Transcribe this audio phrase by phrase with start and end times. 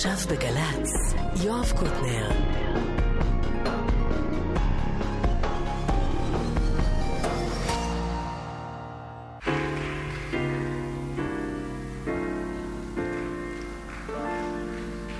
[0.00, 1.14] עכשיו בגל"צ,
[1.44, 2.30] יואב קוטנר.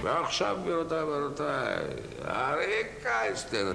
[0.02, 1.76] ועכשיו, גבירותיי ורבותיי,
[2.24, 3.66] אריק איינשטיין.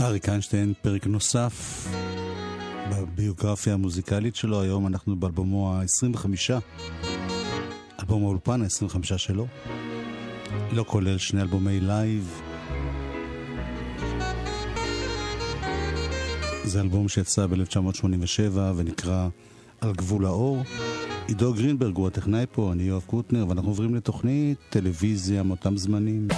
[0.00, 1.86] אריק איינשטיין, פרק נוסף
[2.90, 4.62] בביוגרפיה המוזיקלית שלו.
[4.62, 6.26] היום אנחנו באלבומו ה-25,
[8.12, 9.46] אלבום האולפן ה-25 שלו.
[10.72, 12.40] לא כולל שני אלבומי לייב.
[16.64, 19.28] זה אלבום שיצא ב-1987 ונקרא
[19.80, 20.62] על גבול האור.
[21.28, 26.28] עידו גרינברג הוא הטכנאי פה, אני יואב קוטנר, ואנחנו עוברים לתוכנית טלוויזיה מאותם זמנים.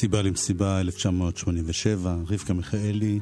[0.00, 3.20] סיבה למסיבה 1987, רבקה מיכאלי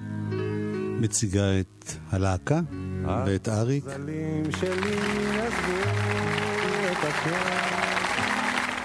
[1.00, 2.60] מציגה את הלהקה
[3.26, 3.84] ואת אריק.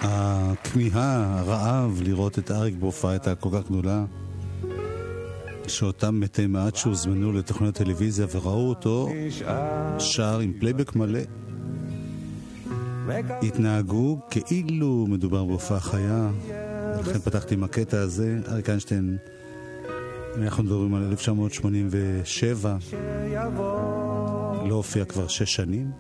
[0.01, 4.05] הכמיהה, הרעב לראות את אריק בהופעה הייתה כל כך גדולה,
[5.67, 9.09] שאותם מתי מעט שהוזמנו לתוכניות טלוויזיה וראו אותו
[9.99, 11.19] שר עם פלייבק מלא,
[13.41, 16.29] התנהגו כאילו מדובר בהופעה חיה,
[17.05, 18.37] ולכן פתחתי עם הקטע הזה.
[18.51, 19.17] אריק איינשטיין,
[20.37, 25.91] אנחנו מדברים על 1987, שיבוא לא הופיע כבר שש שנים.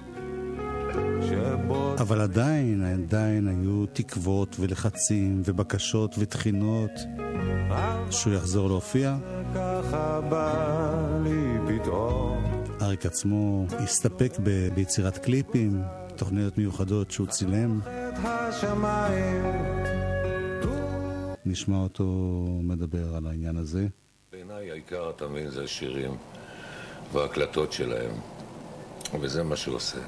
[1.99, 6.91] אבל עדיין, עדיין היו תקוות ולחצים ובקשות ותחינות
[8.09, 9.17] שהוא יחזור להופיע.
[12.81, 15.81] אריק עצמו הסתפק ב- ביצירת קליפים,
[16.15, 17.79] תוכניות מיוחדות שהוא צילם.
[18.23, 19.80] השמיים
[21.45, 22.03] נשמע אותו
[22.63, 23.87] מדבר על העניין הזה.
[24.31, 26.11] בעיניי העיקר, אתה מבין, זה השירים
[27.13, 28.11] וההקלטות שלהם,
[29.19, 29.99] וזה מה שעושה.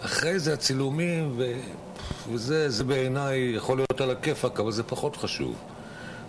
[0.00, 1.52] אחרי זה הצילומים, ו...
[2.32, 5.56] וזה זה בעיניי יכול להיות על הכיפאק, אבל זה פחות חשוב.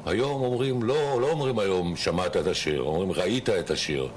[0.05, 4.07] היום אומרים, לא, לא אומרים היום שמעת את השיר, אומרים ראית את השיר.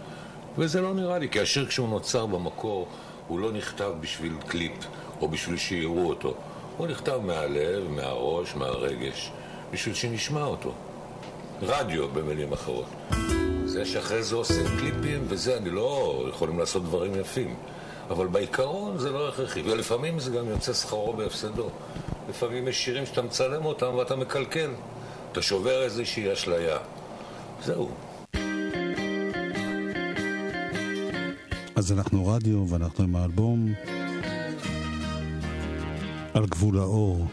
[0.59, 2.89] וזה לא נראה לי, כי השיר כשהוא נוצר במקור,
[3.29, 4.73] הוא לא נכתב בשביל קליפ
[5.21, 6.35] או בשביל שיראו אותו.
[6.77, 9.33] הוא נכתב מהלב, מהראש, מהרגש,
[9.73, 10.73] בשביל שנשמע אותו.
[11.63, 12.87] רדיו במילים אחרות.
[13.65, 17.55] זה שאחרי זה עושים קליפים וזה, אני לא יכולים לעשות דברים יפים.
[18.11, 21.69] אבל בעיקרון זה לא הכרחי, ולפעמים זה גם יוצא שכרו בהפסדו.
[22.29, 24.71] לפעמים יש שירים שאתה מצלם אותם ואתה מקלקל.
[25.33, 26.79] אתה שובר איזושהי אשליה.
[27.65, 27.91] זהו.
[31.77, 33.73] אז אנחנו רדיו ואנחנו עם האלבום
[36.35, 37.27] על גבול האור.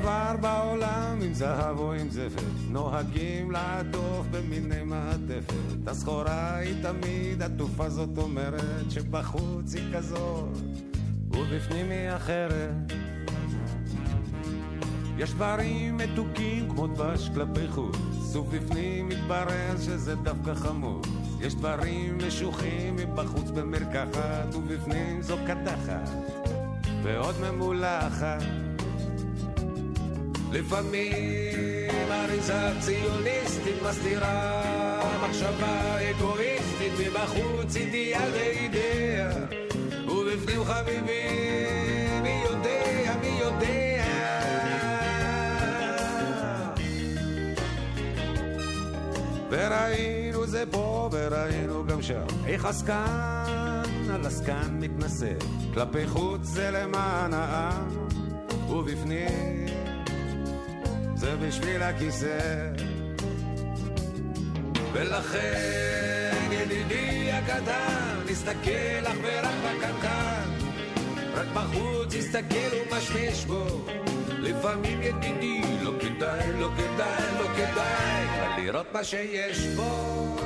[0.00, 2.42] דבר בעולם עם זהב או עם זפת.
[2.70, 5.86] נוהגים לעטוף במיני מעטפת.
[5.88, 10.48] הסחורה היא תמיד עטופה זאת אומרת שבחוץ היא כזאת
[11.30, 12.92] ובפנים היא אחרת.
[15.18, 21.06] יש דברים מתוקים כמו דבש כלפי חוץ ובפנים מתברר שזה דווקא חמוץ
[21.40, 26.10] יש דברים משוחים מבחוץ במרקחת ובפנים זו קדחת
[27.02, 28.42] ועוד ממולחת
[30.52, 34.62] לפעמים אריזה ציוניסטית מסתירה
[35.22, 39.30] מחשבה אגואיסטית מבחוץ אידיאל ואידאה
[40.06, 41.22] ובפנים חביבי
[42.22, 44.04] מי יודע מי יודע.
[49.50, 52.26] וראינו זה פה וראינו גם שם.
[52.46, 53.82] איך עסקן
[54.14, 55.32] על עסקן מתנשא
[55.74, 57.88] כלפי חוץ זה למען העם
[58.68, 59.81] ובפנים
[61.24, 62.68] בשביל הכיסא.
[64.92, 70.50] ולכן ידידי הקטן, נסתכל אך ורק בקנקן,
[71.34, 73.86] רק בחוץ תסתכל ומשמש בו.
[74.38, 78.26] לפעמים ידידי, לא כדאי, לא כדאי, לא כדאי,
[78.58, 80.36] לראות מה שיש בו.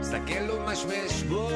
[0.00, 1.48] מסתכל ומשמש בו.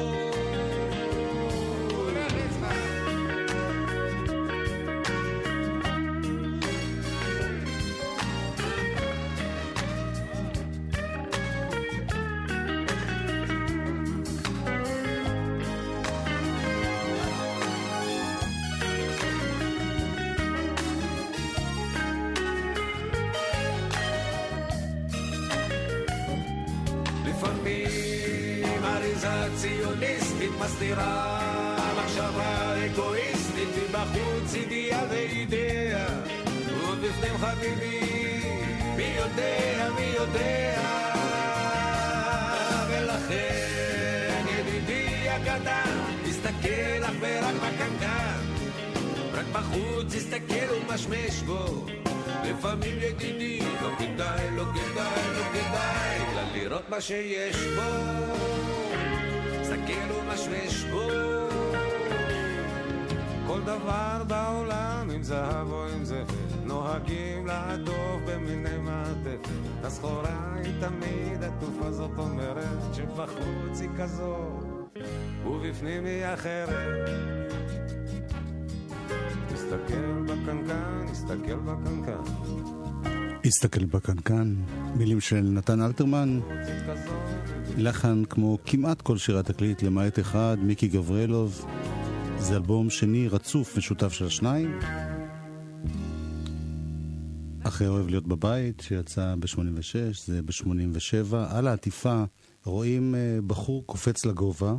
[30.65, 31.39] מסתירה
[31.97, 36.07] מחשבה אגואיסטית מבחוץ ידיעה ואידאה.
[36.83, 38.41] ובפנים חביבי
[38.95, 40.81] מי יודע מי יודע?
[42.89, 48.39] ולכן ידידי הקטן תסתכל אך ורק בקנקן.
[49.33, 51.85] רק בחוץ תסתכל ומשמש בו.
[52.43, 58.62] לפעמים ידידי לא כדאי, לא כדאי, לא כדאי אלא לראות מה שיש בו
[59.93, 61.07] תסתכל ומשמש בו
[63.47, 69.47] כל דבר בעולם עם זהב או עם זפת נוהגים לעטוף במיני מעטפת.
[69.83, 74.59] הסחורה היא תמיד עטופה זאת אומרת שבחוץ היא כזו
[75.45, 77.09] ובפנים היא אחרת.
[79.47, 82.82] תסתכל בקנקן, תסתכל בקנקן
[83.45, 84.55] הסתכל בקנקן,
[84.95, 86.39] מילים של נתן אלתרמן,
[87.77, 91.65] לחן כמו כמעט כל שירי התקליט למעט אחד, מיקי גברלוב.
[92.39, 94.79] זה אלבום שני רצוף משותף של השניים.
[97.63, 101.35] אחרי אוהב להיות בבית, שיצא ב-86, זה ב-87.
[101.49, 102.23] על העטיפה
[102.65, 104.75] רואים אה, בחור קופץ לגובה.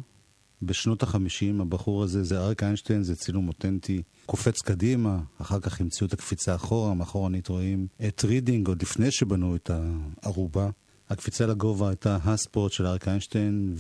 [0.67, 4.03] בשנות החמישים, הבחור הזה זה אריק איינשטיין, זה צילום אותנטי.
[4.27, 9.57] קופץ קדימה, אחר כך המציאו את הקפיצה אחורה, מאחורנית רואים את רידינג, עוד לפני שבנו
[9.57, 10.71] את הארובה.
[11.09, 13.75] הקפיצה לגובה הייתה הספורט של אריק איינשטיין,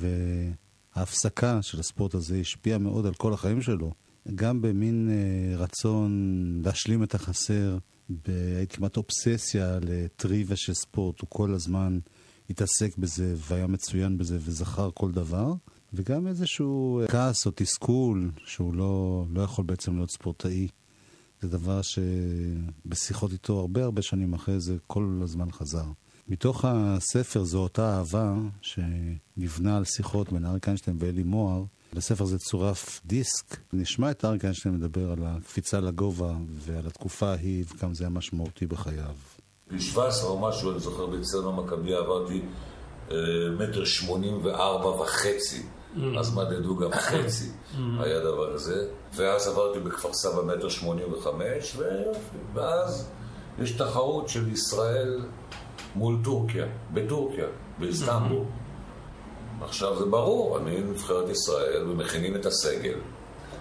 [0.95, 3.93] וההפסקה של הספורט הזה השפיעה מאוד על כל החיים שלו.
[4.35, 7.79] גם במין אה, רצון להשלים את החסר,
[8.27, 11.99] הייתי כמעט אובססיה לטריוויה של ספורט, הוא כל הזמן
[12.51, 15.55] התעסק בזה והיה מצוין בזה וזכר כל דבר.
[15.95, 20.69] וגם איזשהו כעס או תסכול שהוא לא, לא יכול בעצם להיות ספורטאי.
[21.41, 25.85] זה דבר שבשיחות איתו הרבה הרבה שנים אחרי זה כל הזמן חזר.
[26.29, 31.65] מתוך הספר זו אותה אהבה שנבנה על שיחות בין אריק איינשטיין ואלי מוהר.
[31.95, 33.57] בספר זה צורף דיסק.
[33.73, 38.67] נשמע את אריק איינשטיין מדבר על הקפיצה לגובה ועל התקופה ההיא וכמה זה היה משמעותי
[38.67, 39.15] בחייו.
[39.69, 42.43] בגיל 17 או משהו, אני זוכר בצלם המכבי עברתי
[43.11, 43.17] אה,
[43.59, 45.63] מטר שמונים וארבע וחצי.
[45.97, 46.19] Mm.
[46.19, 47.79] אז מדדו גם חצי, mm.
[48.01, 48.87] היה דבר כזה.
[49.15, 51.77] ואז עברתי בכפר סבא מטר שמונים וחמש,
[52.55, 53.09] ואז
[53.59, 55.21] יש תחרות של ישראל
[55.95, 57.47] מול טורקיה, בטורקיה,
[57.79, 58.39] באיסטנבול.
[58.39, 59.65] Mm-hmm.
[59.65, 62.99] עכשיו זה ברור, אני נבחרת ישראל ומכינים את הסגל,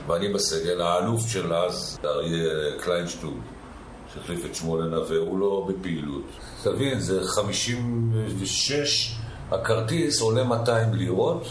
[0.07, 3.33] ואני בסגל, האלוף של אז, אריה קליינשטול,
[4.13, 6.25] שהחליף את שמואל נווה, הוא לא בפעילות.
[6.63, 9.15] תבין, זה 56,
[9.51, 11.43] הכרטיס עולה 200 לירות,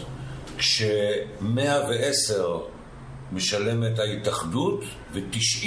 [0.62, 2.42] כש-110
[3.32, 4.80] משלמת ההתאחדות
[5.12, 5.66] ו-90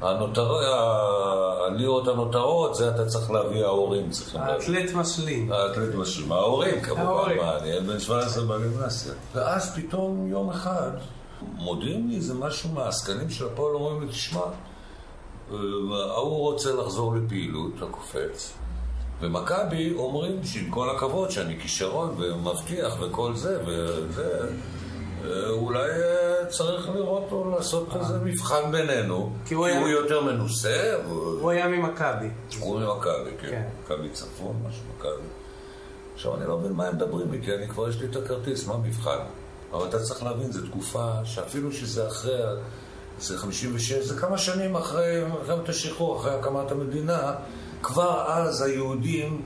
[0.00, 0.50] הנותר...
[1.66, 4.54] הלירות הנותרות, זה אתה צריך להביא, ההורים צריכים להביא.
[4.54, 5.52] האתלט משלים.
[5.52, 6.32] האתלט משלים.
[6.32, 9.12] ההורים כמובן, מה, אני בן 17 בגימנסיה.
[9.34, 10.90] ואז פתאום יום אחד
[11.42, 15.56] מודיעים לי איזה משהו מהעסקנים של הפועל, אומרים לי, תשמע, אה,
[16.10, 18.52] ההוא רוצה לחזור לפעילות, הקופץ.
[19.20, 24.48] ומכבי אומרים שעם כל הכבוד שאני כישרון ומבטיח וכל זה, וזה,
[25.24, 29.80] אה, אולי אה, צריך לראות או לעשות איזה מבחן בינינו, כי הוא, היה...
[29.80, 30.94] הוא יותר מנוסה.
[31.40, 32.28] הוא היה ממכבי.
[32.60, 33.48] הוא ממכבי, כן.
[33.50, 33.62] כן.
[33.84, 35.28] מכבי צפון, משהו מכבי.
[36.14, 38.74] עכשיו, אני לא מבין מה הם מדברים איתי, אני כבר יש לי את הכרטיס, מה
[38.74, 39.18] המבחן?
[39.72, 42.40] אבל אתה צריך להבין, זו תקופה שאפילו שזה אחרי,
[43.18, 47.34] זה 56, זה כמה שנים אחרי מלחמת השחרור, אחרי הקמת המדינה.
[47.82, 49.42] כבר אז היהודים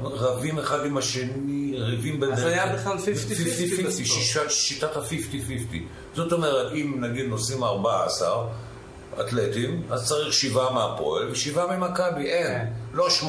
[0.00, 2.38] רבים אחד עם השני, רבים בדרך.
[2.38, 4.50] אז היה בכלל 50-50 בספורט.
[4.50, 5.76] שיטת ה-50-50.
[6.14, 8.46] זאת אומרת, אם נגיד נוסעים 14
[9.20, 12.46] אתלטים, אז צריך שבעה מהפועל ושבעה ממכבי, אין.
[12.46, 12.66] כן.
[12.92, 13.24] לא 8-6,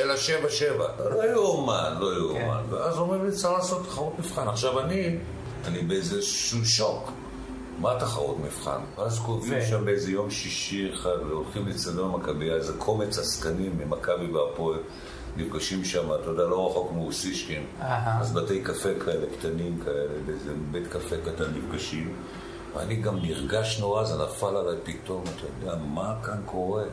[0.00, 1.02] אלא 7-7.
[1.10, 2.62] לא יאומן, לא יאומן.
[2.70, 2.74] כן.
[2.74, 4.48] ואז אומרים לי, צריך לעשות תחרות מבחן.
[4.48, 5.16] עכשיו אני,
[5.64, 7.10] אני באיזשהו שוק.
[7.78, 8.80] מה תחרות מבחן?
[8.96, 14.78] ואז קובעים שם באיזה יום שישי אחד, והולכים לצדון המכבייה, איזה קומץ עסקנים ממכבי והפועל,
[15.36, 17.66] נפגשים שם, אתה יודע, לא רחוק מאוסישקין.
[18.20, 22.14] אז בתי קפה כאלה, קטנים כאלה, באיזה בית קפה קטן נפגשים.
[22.74, 26.84] ואני גם נרגש נורא, זה נפל עליי פתאום, אתה יודע, מה כאן קורה?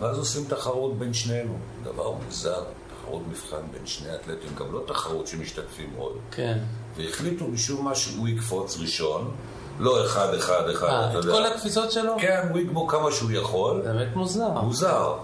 [0.00, 5.26] ואז עושים תחרות בין שנינו, דבר מוזר, תחרות מבחן בין שני אתלטים, גם לא תחרות
[5.26, 6.18] שמשתתפים עוד.
[6.30, 6.58] כן.
[6.96, 9.30] והחליטו משום מה שהוא יקפוץ ראשון,
[9.78, 11.32] לא אחד, אחד, אחד, אה, את יודע.
[11.32, 12.12] כל התפיסות שלו?
[12.20, 14.48] כן, הוא יגמור כמה שהוא יכול, באמת מוזר.
[14.48, 15.14] מוזר.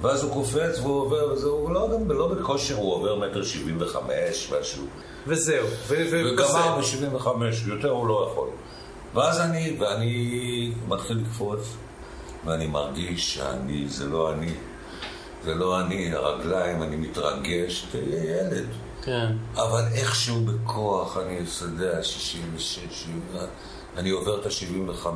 [0.00, 3.76] ואז הוא קופץ והוא עובר, וזה, הוא לא, גם לא בכושר, הוא עובר מטר שבעים
[3.80, 4.84] וחמש, משהו.
[5.26, 5.66] וזהו.
[5.88, 7.06] וגמר וזה.
[7.08, 7.28] ב-75,
[7.66, 8.48] יותר הוא לא יכול.
[9.14, 11.60] ואז אני, ואני מתחיל לקפוץ,
[12.44, 14.52] ואני מרגיש שאני, זה לא אני.
[15.44, 18.66] זה לא אני, הרגליים, אני מתרגש, תהיה ילד.
[19.08, 19.32] כן.
[19.54, 23.22] אבל איכשהו בכוח, אני יודע, 66, 70,
[23.96, 25.06] אני עובר את ה-75,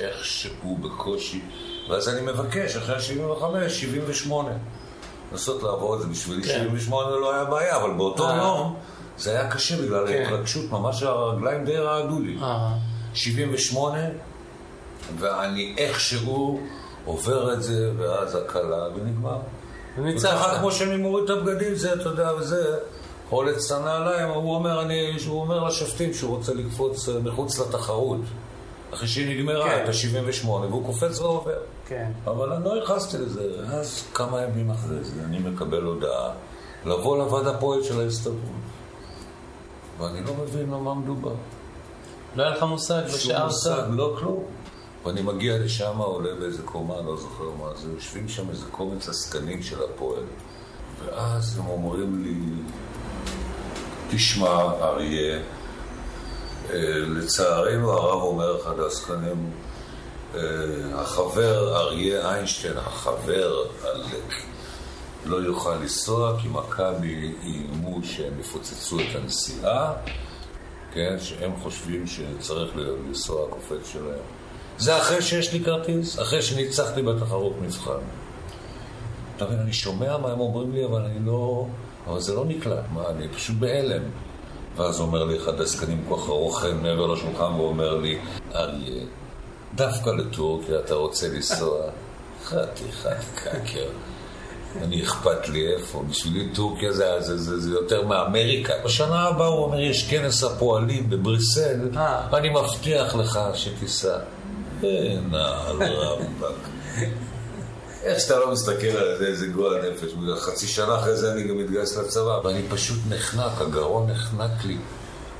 [0.00, 1.40] איכשהו בקושי,
[1.90, 4.50] ואז אני מבקש, אחרי ה-75, 78.
[5.32, 6.48] לנסות לעבור את זה בשבילי, כן.
[6.48, 8.36] 78 לא היה בעיה, אבל באותו אה.
[8.36, 8.76] יום
[9.18, 10.12] זה היה קשה בגלל כן.
[10.12, 12.38] ההתרגשות, ממש הרגליים די רעדו לי.
[12.42, 12.74] אה.
[13.14, 13.98] 78,
[15.18, 16.60] ואני איכשהו
[17.04, 19.38] עובר את זה, ואז הקלה, ונגמר.
[19.98, 20.34] וניצחת.
[20.34, 22.76] וככה כמו שאני מוריד את הבגדים, זה, אתה יודע, וזה,
[23.30, 28.20] חולץ את הנעליים, הוא אומר, אני, הוא אומר לשופטים שהוא רוצה לקפוץ אה, מחוץ לתחרות.
[28.94, 29.84] אחרי שהיא נגמרה, כן.
[29.84, 31.58] את ה-78, והוא קופץ ועובר.
[31.86, 32.10] כן.
[32.26, 33.42] אבל אני לא נכנסתי לזה.
[33.66, 36.30] אז כמה ימים אחרי זה, אני מקבל הודעה
[36.84, 38.38] לבוא לוועד הפועל של ההסתדרות.
[39.98, 41.34] ואני לא מבין על מה מדובר.
[42.36, 43.88] לא היה לך מושג שום בשעה מושג, אותה?
[43.88, 44.44] לא כלום.
[45.04, 49.62] ואני מגיע לשם, עולה באיזה קומה, לא זוכר מה זה, יושבים שם איזה קומץ עסקנים
[49.62, 50.22] של הפועל.
[51.04, 52.62] ואז הם אומרים לי,
[54.10, 55.38] תשמע, אריה,
[56.70, 59.50] אה, לצערנו הרב אומר אחד העסקנים,
[60.34, 60.40] אה,
[60.94, 64.34] החבר אריה איינשטיין, החבר עלק,
[65.24, 69.92] לא יוכל לנסוע כי מכבי איימו שהם יפוצצו את הנסיעה,
[70.92, 74.24] כן, שהם חושבים שצריך לנסוע הקופץ שלהם.
[74.78, 78.00] זה אחרי שיש לי כרטיס, אחרי שניצחתי בתחרות מבחן.
[79.36, 81.66] אתה מבין, אני שומע מה הם אומרים לי, אבל אני לא...
[82.06, 84.02] אבל זה לא נקלט, מה, אני פשוט בהלם.
[84.76, 88.18] ואז אומר לי אחד העסקנים כל כך ארוך מעבר לשולחן ואומר לי,
[88.54, 89.04] אריה,
[89.74, 91.78] דווקא לטורקיה אתה רוצה לנסוע?
[92.46, 93.88] חתיכת קקר.
[94.82, 98.72] אני אכפת לי איפה, בשבילי טורקיה זה, זה, זה, זה יותר מאמריקה.
[98.84, 102.38] בשנה הבאה הוא אומר, יש כנס הפועלים בבריסל, אה.
[102.38, 104.18] אני מבטיח לך שתיסע.
[104.82, 106.68] אין, על רמב"ק.
[108.06, 110.14] איך שאתה לא מסתכל על זה, איזה גועל נפש.
[110.38, 114.76] חצי שנה אחרי זה אני גם מתגייס לצבא, ואני פשוט נחנק, הגרון נחנק לי.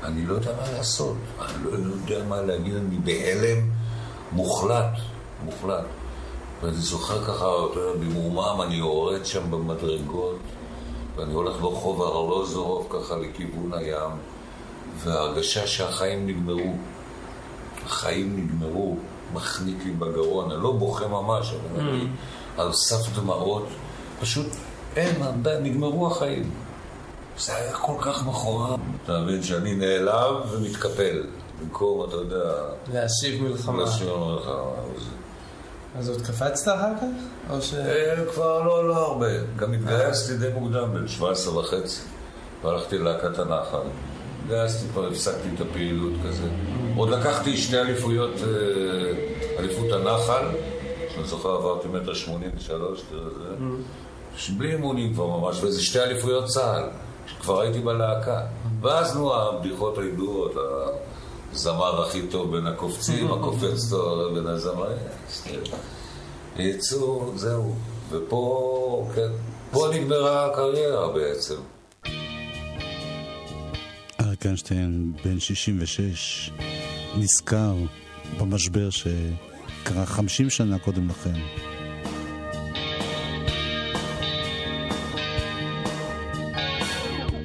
[0.03, 3.69] אני לא יודע מה לעשות, אני לא יודע מה להגיד, אני בהלם
[4.31, 4.91] מוחלט,
[5.43, 5.85] מוחלט.
[6.63, 10.39] ואני זוכר ככה, אתה במעומם אני יורד שם במדרגות,
[11.15, 14.11] ואני הולך ברחוב ארלוזורוב ככה לכיוון הים,
[15.03, 16.73] וההרגשה שהחיים נגמרו.
[17.85, 18.97] החיים נגמרו,
[19.33, 22.07] מחניק לי בגרון, אני לא בוכה ממש, אבל אני
[22.57, 23.67] על סף דמעות,
[24.21, 24.47] פשוט
[24.95, 25.15] אין,
[25.61, 26.51] נגמרו החיים.
[27.39, 28.75] זה היה כל כך מכוער.
[29.03, 31.23] אתה מבין שאני נעלב ומתקפל,
[31.61, 32.53] במקום, אתה יודע,
[32.93, 33.83] להשיב מלחמה.
[33.83, 34.71] לשיר מלחמה.
[35.99, 37.03] אז עוד קפצת אחר כך?
[37.49, 37.73] או ש...
[37.73, 39.27] אה, כבר לא, לא הרבה.
[39.55, 42.01] גם התגייסתי די מוקדם, בן 17 וחצי.
[42.63, 43.77] והלכתי ללהקת הנחל.
[44.43, 46.47] התגייסתי, כבר הפסקתי את הפעילות כזה.
[46.95, 50.45] עוד לקחתי שתי אליפויות, אה, אליפות הנחל,
[51.17, 53.01] שאני זוכר עברתי מטר שמונים ושלוש.
[54.57, 56.89] בלי אימונים כבר ממש, וזה שתי אליפויות צה"ל,
[57.27, 58.41] שכבר הייתי בלהקה.
[58.81, 60.51] ואז נו, הבדיחות הידועות,
[61.53, 64.97] הזמר הכי טוב בין הקופצים, הקופץ טוב בין הזמרים.
[66.57, 67.75] יצאו, זהו.
[68.09, 69.31] ופה, כן,
[69.71, 71.55] פה נגמרה הקריירה בעצם.
[74.21, 76.51] אריק איינשטיין, בן 66,
[77.17, 77.73] נזכר
[78.39, 78.89] במשבר
[79.87, 81.33] שקרה 50 שנה קודם לכן.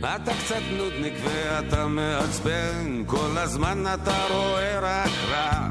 [0.01, 5.69] אתה קצת נודניק ואתה מעצבן, כל הזמן אתה רואה רק רע.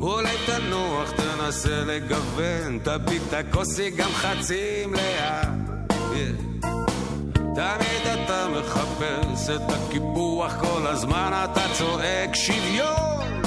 [0.00, 5.42] אולי תנוח, תנסה לגוון, תביט את הכוסי גם חצי מלאה.
[7.34, 13.37] תמיד אתה מחפש את הקיפוח, כל הזמן אתה צועק שוויון.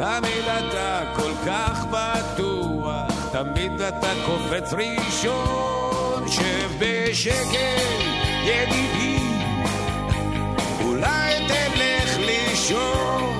[0.00, 8.02] תמיד אתה כל כך בטוח, תמיד אתה קופץ ראשון, שב בשקט,
[8.44, 9.18] ידידי,
[10.84, 13.38] אולי תלך לישון,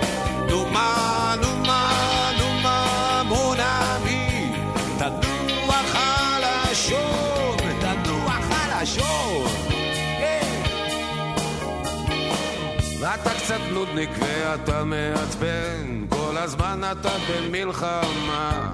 [0.50, 3.55] נו מה, נו מה, נו מה, בוא
[4.97, 9.47] תנוח על השור, תנוח על השור.
[13.00, 16.10] ואתה קצת נודניק ואתה מעצבן
[16.42, 18.73] הזמן אתה במלחמה.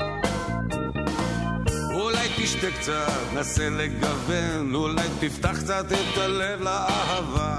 [1.95, 7.59] אולי תשתה קצת, נסה לגוון, אולי תפתח קצת את הלב לאהבה.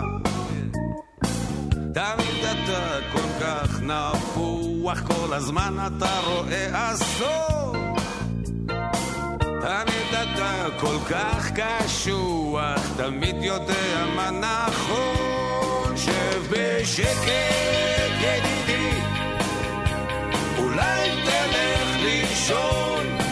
[1.94, 7.94] תמיד אתה כל כך נפוח, כל הזמן אתה רואה אסון.
[9.62, 15.98] תמיד אתה כל כך קשוח, תמיד יודע מה נכון.
[15.98, 17.28] שב בשקט
[18.20, 18.57] ידידי,
[20.78, 23.18] אולי תלך לישון.
[23.20, 23.27] נו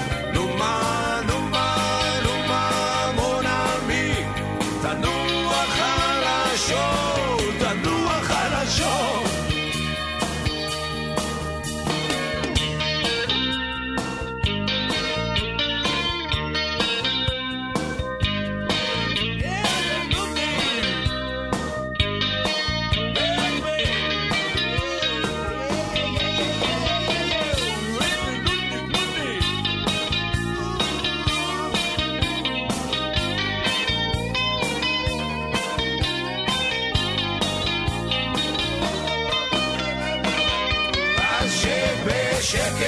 [42.45, 42.81] שבשקט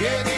[0.00, 0.33] ידידי,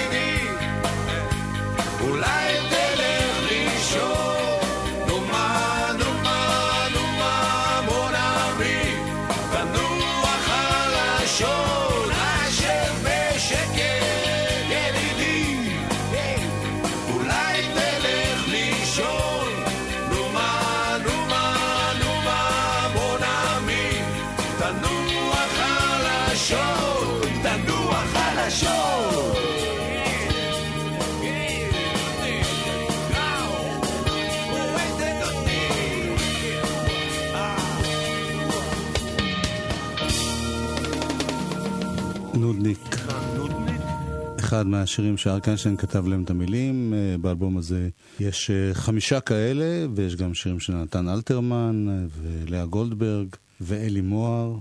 [44.47, 46.95] אחד מהשירים שאריק איינשטיין כתב להם את המילים.
[46.95, 47.89] אה, באלבום הזה
[48.21, 53.27] יש אה, חמישה כאלה, ויש גם שירים של נתן אלתרמן, אה, ולאה גולדברג,
[53.61, 54.57] ואלי מוהר.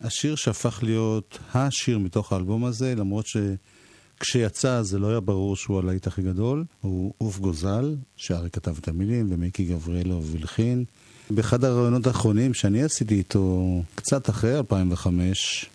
[0.00, 6.06] השיר שהפך להיות השיר מתוך האלבום הזה, למרות שכשיצא זה לא היה ברור שהוא הלהיט
[6.06, 10.84] הכי גדול, הוא עוף גוזל, שאריק כתב את המילים, ומיקי גבריאלוב הלחין.
[11.30, 15.70] באחד הראיונות האחרונים שאני עשיתי איתו, קצת אחרי 2005,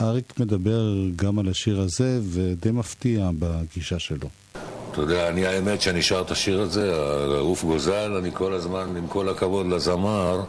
[0.00, 0.82] אריק מדבר
[1.16, 4.28] גם על השיר הזה, ודי מפתיע בגישה שלו.
[4.92, 6.96] אתה יודע, אני האמת שאני שר את השיר הזה,
[7.38, 10.42] עוף גוזל, אני כל הזמן, עם כל הכבוד לזמר,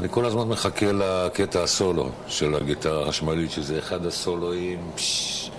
[0.00, 5.50] אני כל הזמן מחכה לקטע הסולו של הגיטרה החשמלית, שזה אחד הסולואים, פש,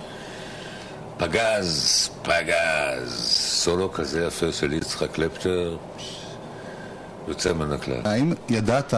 [1.16, 3.12] פגז, פגז,
[3.62, 5.76] סולו כזה יפה של יצחק קלפטר,
[7.28, 8.00] יוצא מן הכלל.
[8.04, 8.94] האם ידעת,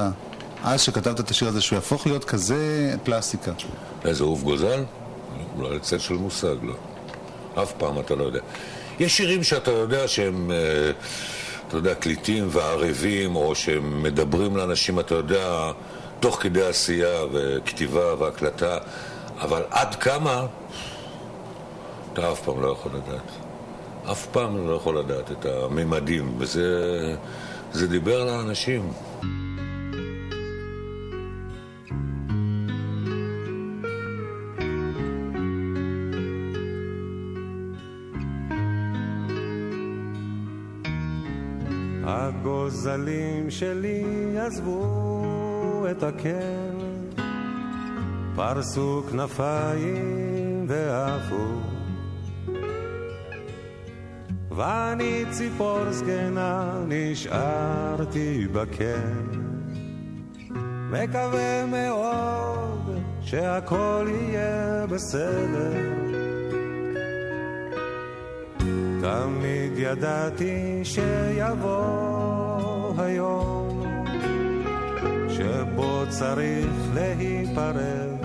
[0.62, 3.52] אז שכתבת את השיר הזה, שהוא יהפוך להיות כזה קלאסיקה?
[4.04, 4.84] איזה עוף גוזל?
[5.58, 6.74] לא, צל של מושג, לא.
[7.62, 8.40] אף פעם אתה לא יודע.
[9.00, 10.90] יש שירים שאתה יודע שהם, אה,
[11.68, 15.72] אתה יודע, קליטים וערבים, או שהם מדברים לאנשים, אתה יודע,
[16.20, 18.78] תוך כדי עשייה וכתיבה והקלטה,
[19.40, 20.46] אבל עד כמה,
[22.12, 23.30] אתה אף פעם לא יכול לדעת.
[24.10, 26.66] אף פעם לא יכול לדעת את הממדים, וזה
[27.72, 28.92] זה דיבר לאנשים.
[42.64, 44.04] הגוזלים שלי
[44.38, 46.76] עזבו את הקן,
[48.34, 51.46] פרסו כנפיים ועפו.
[54.50, 59.28] ואני ציפור זקנה נשארתי בקן,
[60.90, 65.72] מקווה מאוד שהכל יהיה בסדר.
[69.00, 72.23] תמיד ידעתי שיבוא
[75.44, 78.24] שבו צריך להיפרד.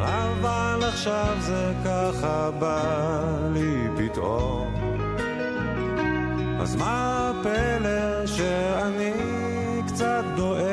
[0.00, 4.74] אבל עכשיו זה ככה בא לי פתאום.
[6.60, 9.12] אז מה הפלא שאני
[9.86, 10.64] קצת דואג?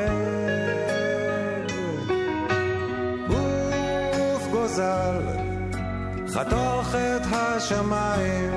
[3.28, 5.22] עוף גוזל
[6.28, 8.52] חתוך את השמיים,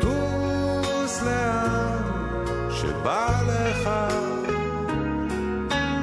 [0.00, 1.81] טוס לאן
[2.82, 3.90] שבא לך,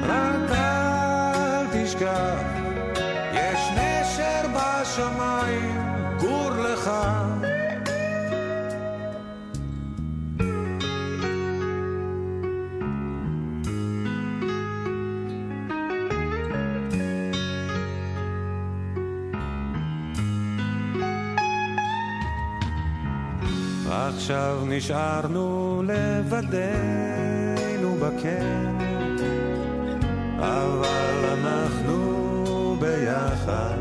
[0.02, 2.39] רק אל תשכח,
[24.20, 28.76] עכשיו נשארנו לבדנו בקן,
[30.38, 33.78] אבל אנחנו ביחד.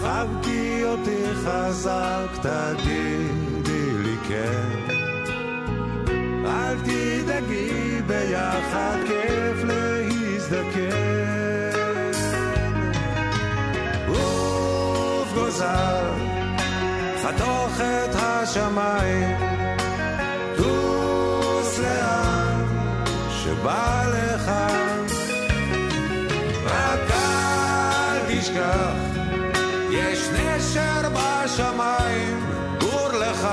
[0.00, 4.94] חבקי אותי חזק, תגידי לי כן.
[6.46, 11.14] אל תדאגי, ביחד כיף להזדקן.
[14.08, 16.03] עוף גוזר,
[17.24, 19.36] חתוך את השמיים,
[20.56, 22.64] טוס לאן
[23.30, 24.50] שבא לך.
[26.64, 28.94] רק אל תשכח,
[29.90, 32.46] יש נשר בשמיים,
[32.80, 33.48] גור לך.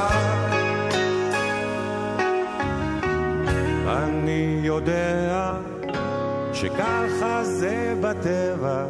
[3.88, 5.54] אני יודע
[6.54, 8.86] שככה זה בטבע,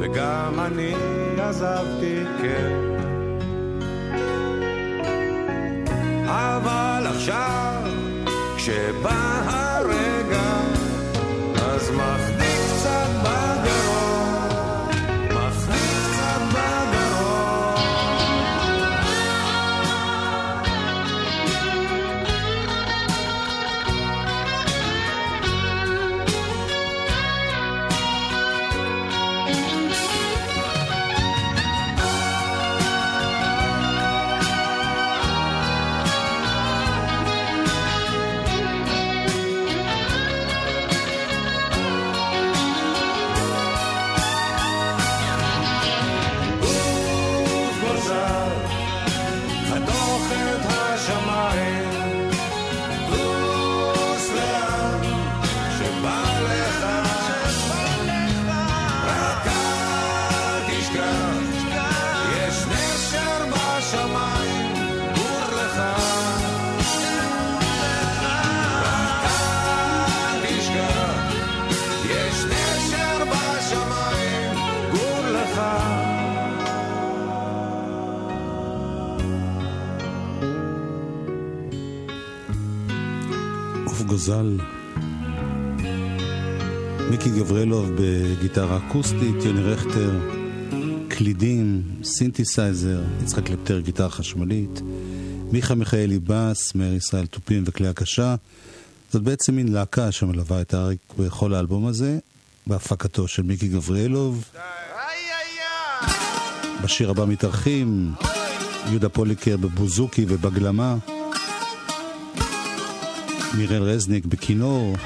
[0.00, 0.94] וגם אני
[1.48, 2.72] עזבתי, כן.
[6.26, 7.82] אבל עכשיו,
[8.56, 10.60] כשבא הרגע,
[11.62, 12.25] אז מחדיק
[84.26, 84.58] גוזל.
[87.10, 90.10] מיקי גברלוב בגיטרה אקוסטית, יוני רכטר,
[91.08, 94.80] קלידים, סינתסייזר, יצחק קלפטר גיטרה חשמלית,
[95.52, 98.34] מיכה מיכאלי בס, מאיר ישראל תופים וכלי הקשה.
[99.12, 102.18] זאת בעצם מין להקה שמלווה את האריק בכל האלבום הזה,
[102.66, 104.44] בהפקתו של מיקי גבריאלוב.
[106.84, 108.12] בשיר הבא מתארחים
[108.90, 110.96] יהודה פוליקר בבוזוקי ובבגלמה,
[113.56, 114.96] מירל רזניק בכינור,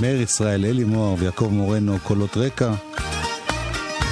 [0.00, 2.72] מאיר ישראל, אלי מוהר ויעקב מורנו קולות רקע,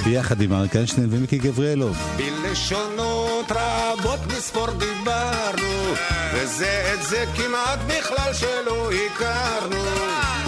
[0.05, 1.97] ביחד עם אריק איינשטיין ומיקי גבריאלוב.
[2.17, 5.93] בלשונות רבות מספור דיברנו,
[6.33, 9.83] וזה את זה כמעט בכלל שלא הכרנו,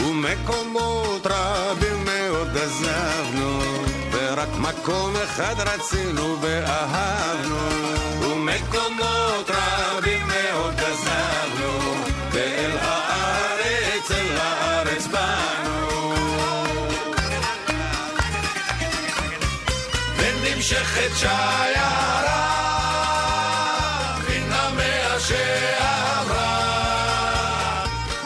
[0.07, 3.59] ומקומות רבים מאוד עזבנו,
[4.11, 7.57] ורק מקום אחד רצינו ואהבנו,
[8.21, 9.26] ומקומות
[20.67, 22.47] ונמשכת שיירה
[24.29, 26.63] מן המאה שעברה.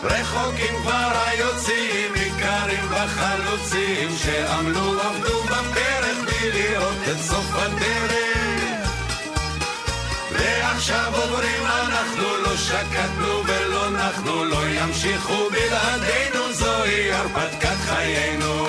[0.04, 8.89] רחוקים כבר היוצאים ניכרים בחלוצים שעמלו עבדו בפרק בלי לראות את סוף הדרך.
[10.32, 18.67] ועכשיו אומרים אנחנו לא שקטנו ולא נחנו לא ימשיכו בלעדינו זוהי הרפתקת חיינו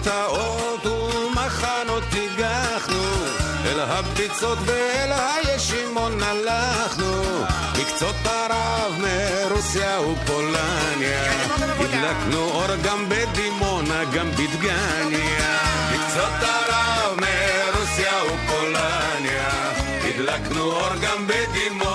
[0.00, 3.02] מגטאות ומחנות הגחנו,
[3.66, 7.22] אל הביצות ואל הישימון הלכנו,
[7.80, 15.58] מקצות ערב מרוסיה ופולניה, הדלקנו אור גם בדימונה, גם בדגניה.
[15.92, 19.48] מקצות ערב מרוסיה ופולניה,
[20.04, 21.89] הדלקנו אור גם בדימונה,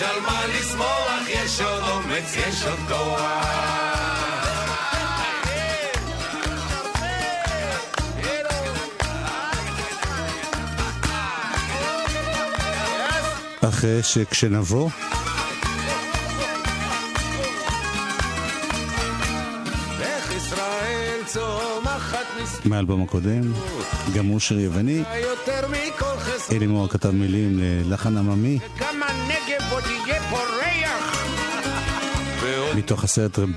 [0.00, 3.20] יש על מה לשמוח, יש עוד אומץ, יש עוד כוח.
[13.68, 14.90] אחרי שכשנבוא,
[22.64, 23.52] מהאלבום הקודם,
[24.14, 25.02] גם הוא שיר יווני.
[26.50, 28.58] אלי כתב מילים ללחן עממי,
[32.76, 33.50] מתוך הסרט עוד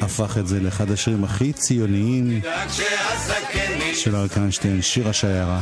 [0.00, 2.40] הפך את זה לאחד השירים הכי ציוניים
[3.94, 5.60] של אריק איינשטיין, שיר השיירה.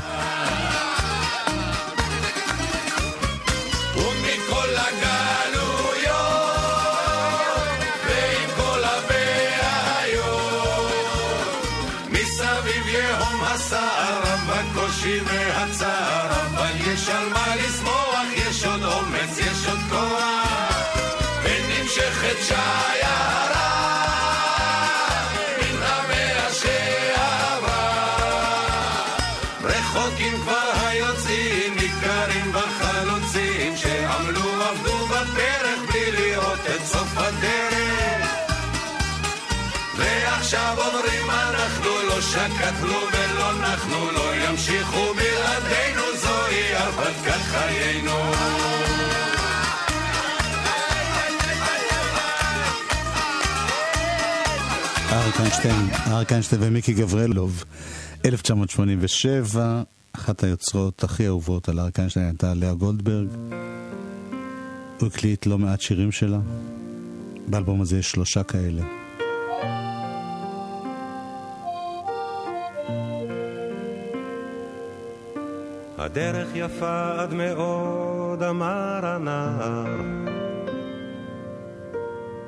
[41.80, 48.12] אנחנו לא שקטנו ולא נחנו, לא ימשיכו בלעדינו, זוהי הרפתקת חיינו.
[55.12, 57.64] אריק איינשטיין, אריק איינשטיין ומיקי גברלוב,
[58.24, 63.28] 1987, אחת היוצרות הכי אהובות על אריק איינשטיין הייתה לאה גולדברג.
[65.00, 66.38] הוא הקליט לא מעט שירים שלה.
[67.46, 68.99] באלבום הזה יש שלושה כאלה.
[76.00, 80.00] הדרך יפה עד מאוד, אמר הנער.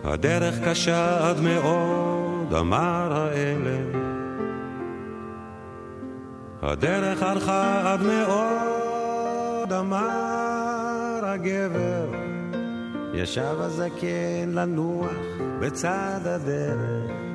[0.05, 4.03] הדרך קשה עד מאוד, אמר האלם.
[6.62, 12.07] הדרך הלכה עד מאוד, אמר הגבר.
[13.15, 15.11] ישב הזקן לנוח
[15.61, 17.32] בצד הדרך.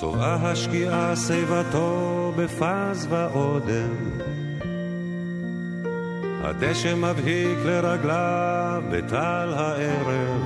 [0.00, 3.94] צובעה השקיעה שיבתו בפז ואודם.
[6.42, 10.42] הדשא מבהיק לרגליו בטל הערב.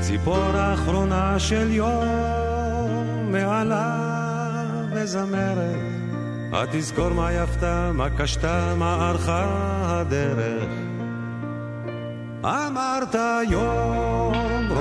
[0.00, 5.76] ציפור האחרונה של יום מעליו מזמרת.
[6.52, 9.46] התזכור מה יפתה, מה קשתה, מה ערכה
[9.84, 10.68] הדרך.
[12.44, 13.14] אמרת
[13.50, 14.35] יום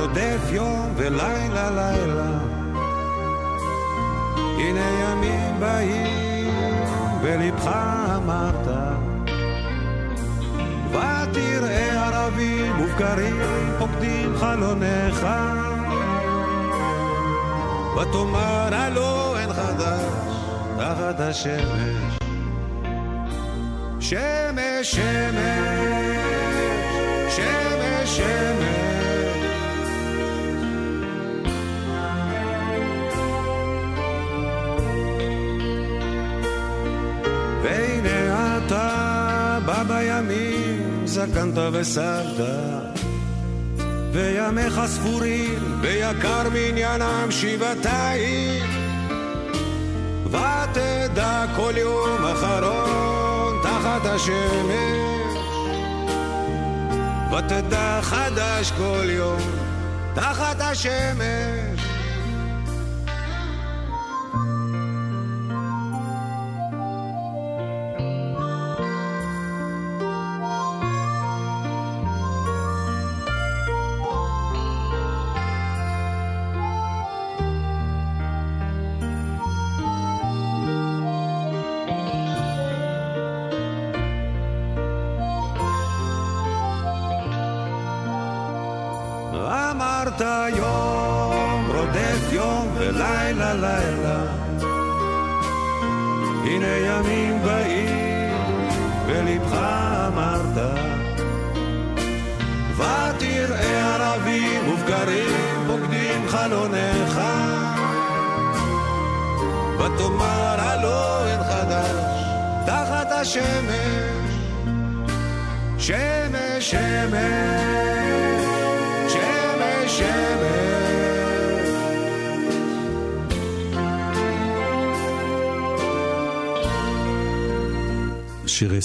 [0.05, 2.37] רודף יום ולילה לילה.
[4.35, 6.53] הנה ימים באים
[7.21, 7.67] בלבך
[8.15, 8.67] אמרת
[10.89, 13.35] ותראה ערבים מופקרים
[13.79, 15.27] פוקדים חלונך.
[17.95, 20.03] ותאמר הלא אין חדש
[20.77, 22.17] תחת השמש.
[23.99, 25.75] שמש שמש
[27.29, 28.74] שמש, שמש.
[41.31, 42.99] זקנת וסבת,
[44.11, 48.63] וימיך ספורים, ויקר מניינם שבעתיים.
[50.25, 55.35] ותדע כל יום אחרון תחת השמש
[57.31, 59.39] ותדע חדש כל יום
[60.13, 61.84] תחת השמש.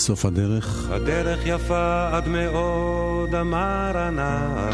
[0.00, 0.90] סוף הדרך.
[0.90, 4.70] הדרך יפה עד מאוד, אמר הנער.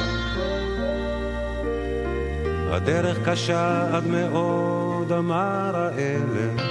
[2.70, 6.62] הדרך קשה עד מאוד, אמר האלה.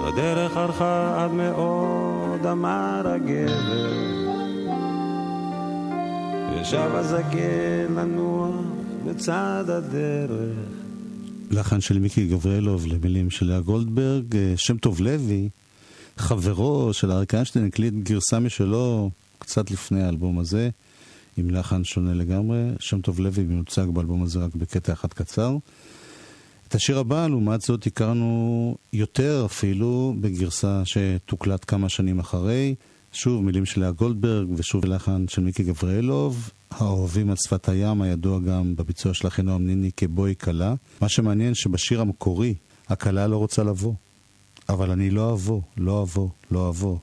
[0.00, 3.92] הדרך ארכה עד מאוד, אמר הגבר.
[6.60, 8.54] ישב הזקן לנוח
[9.06, 10.56] בצד הדרך.
[11.50, 15.48] לחן של מיקי גבריאלוב למילים של לאה גולדברג, אה, שם טוב לוי,
[16.22, 20.70] חברו של אריק איינשטיין, הקליט גרסה משלו קצת לפני האלבום הזה,
[21.36, 22.58] עם לחן שונה לגמרי.
[22.80, 25.56] שם טוב לוי מיוצג באלבום הזה רק בקטע אחד קצר.
[26.68, 32.74] את השיר הבא, לעומת זאת, הכרנו יותר אפילו בגרסה שתוקלט כמה שנים אחרי.
[33.12, 36.50] שוב מילים של לאה גולדברג ושוב לחן של מיקי גבריאלוב.
[36.70, 40.74] האוהבים על שפת הים, הידוע גם בביצוע של אחינועם ניני כבואי כלה.
[41.00, 42.54] מה שמעניין שבשיר המקורי,
[42.88, 43.92] הכלה לא רוצה לבוא.
[44.68, 46.98] אבל אני לא אבוא, לא אבוא, לא אבוא.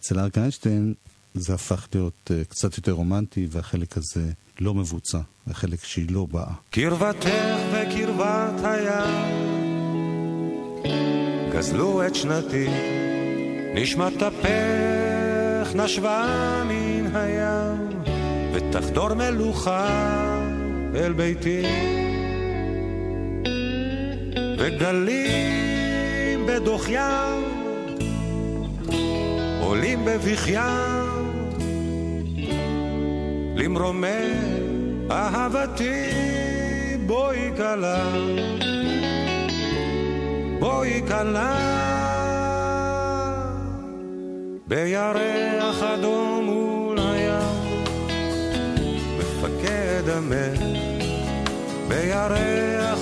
[0.00, 0.94] אצל אריק איינשטיין
[1.34, 6.52] זה הפך להיות uh, קצת יותר רומנטי, והחלק הזה לא מבוצע, החלק שהיא לא באה.
[6.70, 7.28] קרבתך
[7.72, 9.56] וקרבת הים
[11.52, 12.66] גזלו את שנתי,
[13.74, 18.02] נשמת אפך נשבה מן הים,
[18.54, 19.88] ותחדור מלוכה
[20.94, 21.62] אל ביתי.
[24.58, 25.75] וגלים
[26.46, 27.44] בדוח ים
[29.60, 31.40] עולים בבכיים
[33.56, 34.08] למרומי
[35.10, 35.92] אהבתי
[37.06, 38.04] בואי כלה
[40.58, 41.76] בואי כלה.
[44.68, 47.84] בירח אדום מול הים
[49.18, 50.60] מפקד המלך
[51.88, 52.95] בירח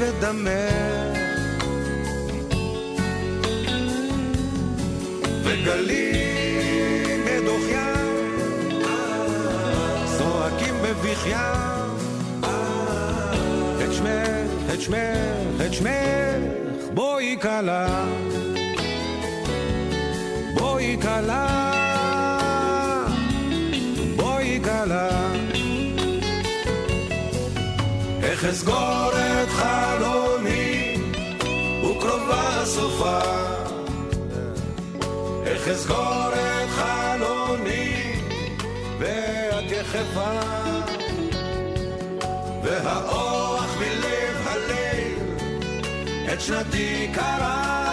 [0.00, 1.18] ודמך
[5.42, 8.82] וגלים בדוח ים
[10.04, 11.70] זועקים בבכיים
[13.84, 16.60] את שמך, את שמך, את שמך
[16.94, 18.04] בואי כלה.
[20.54, 21.46] בואי כלה.
[24.16, 25.08] בואי כלה.
[28.22, 30.96] איך אסגור את חלוני
[31.80, 33.20] וקרובה סופה
[35.46, 38.12] איך אסגור את חלוני
[38.98, 40.40] ואת יחפה?
[42.62, 45.40] והאוח מלב הלב
[46.32, 47.89] את שנתי קרה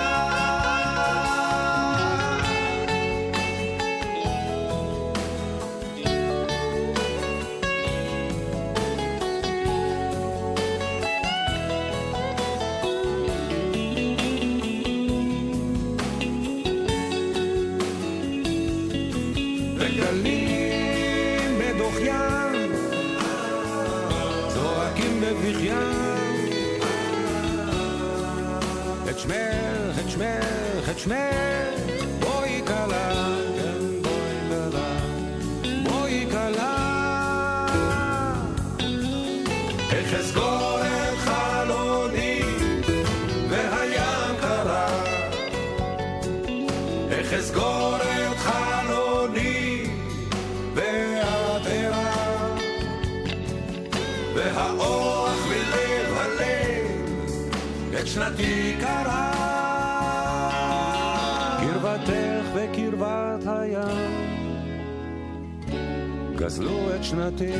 [66.57, 67.51] גזלו את שנתי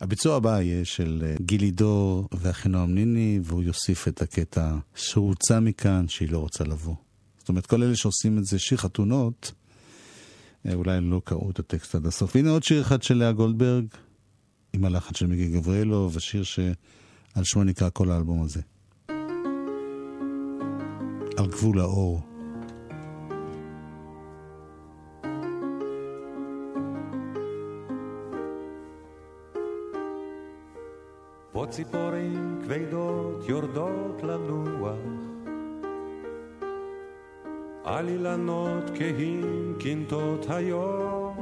[0.00, 6.08] הביצוע הבא יהיה של אה, גילי דור ואחינועם ניני, והוא יוסיף את הקטע שהוצא מכאן,
[6.08, 6.94] שהיא לא רוצה לבוא.
[7.38, 9.52] זאת אומרת, כל אלה שעושים את זה שיר חתונות,
[10.66, 12.36] אה, אולי לא קראו את הטקסט עד הסוף.
[12.36, 13.84] הנה עוד שיר אחד של לאה גולדברג,
[14.72, 18.60] עם הלחץ של מיגי גבריאלוב, השיר שעל שמו נקרא כל האלבום הזה.
[21.36, 22.31] על גבול האור.
[31.72, 34.98] ציפורים כבדות יורדות לנוח.
[37.84, 41.36] על אילנות כהים קינטות היום.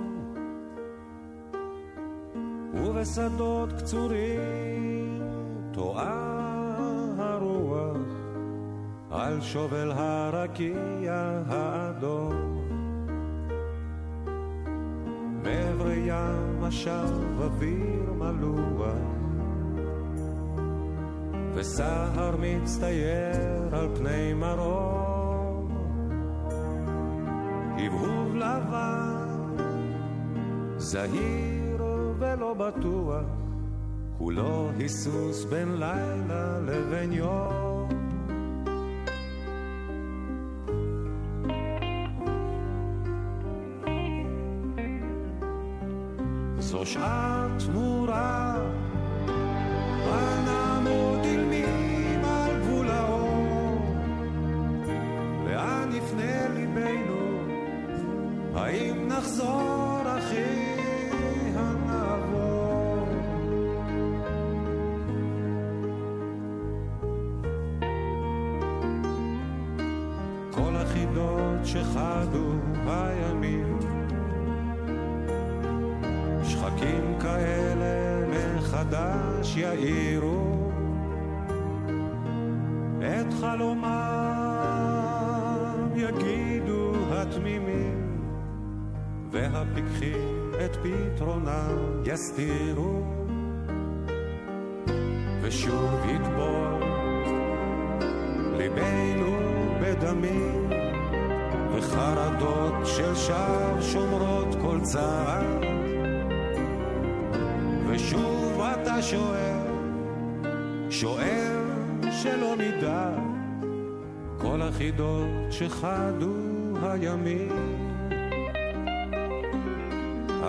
[2.74, 5.22] ובשדות קצורים
[5.72, 6.76] טועה
[7.18, 7.96] הרוח.
[9.10, 12.68] על שובל הרקיע האדום.
[15.42, 17.08] מעברי ים עכשיו
[17.38, 19.09] אוויר מלוח
[21.54, 25.68] וסהר מצטייר על פני מרום.
[27.78, 29.56] הבהוב לבן,
[30.76, 31.84] זהיר
[32.18, 33.24] ולא בטוח,
[34.18, 37.88] כולו היסוס בין לילה לבין יום.
[46.58, 47.29] זו שעת
[89.30, 93.02] והפיקחים את פתרונם יסתירו
[95.42, 96.82] ושוב יטבול
[98.56, 99.36] ליבנו
[99.82, 100.70] בדמים
[101.74, 105.60] וחרדות של שווא שומרות כל צער
[107.86, 109.66] ושוב אתה שואל,
[110.90, 111.56] שואל
[112.22, 113.10] שלא נדע
[114.38, 116.34] כל החידות שחדו
[116.82, 117.69] הימים.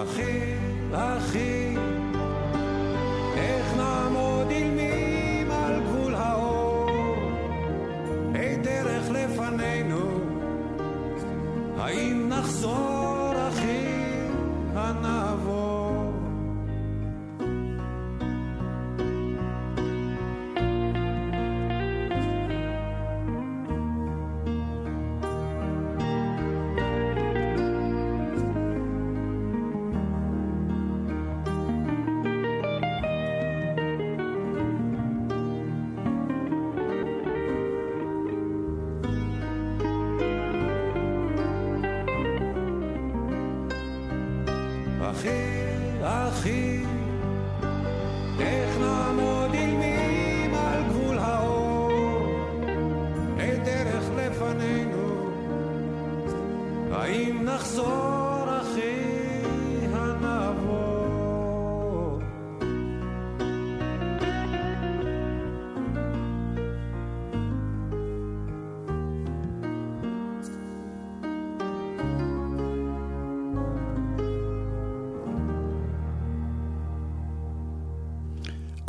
[0.03, 0.53] אחי,
[0.93, 1.75] אחי,
[3.35, 4.40] איך נעמוד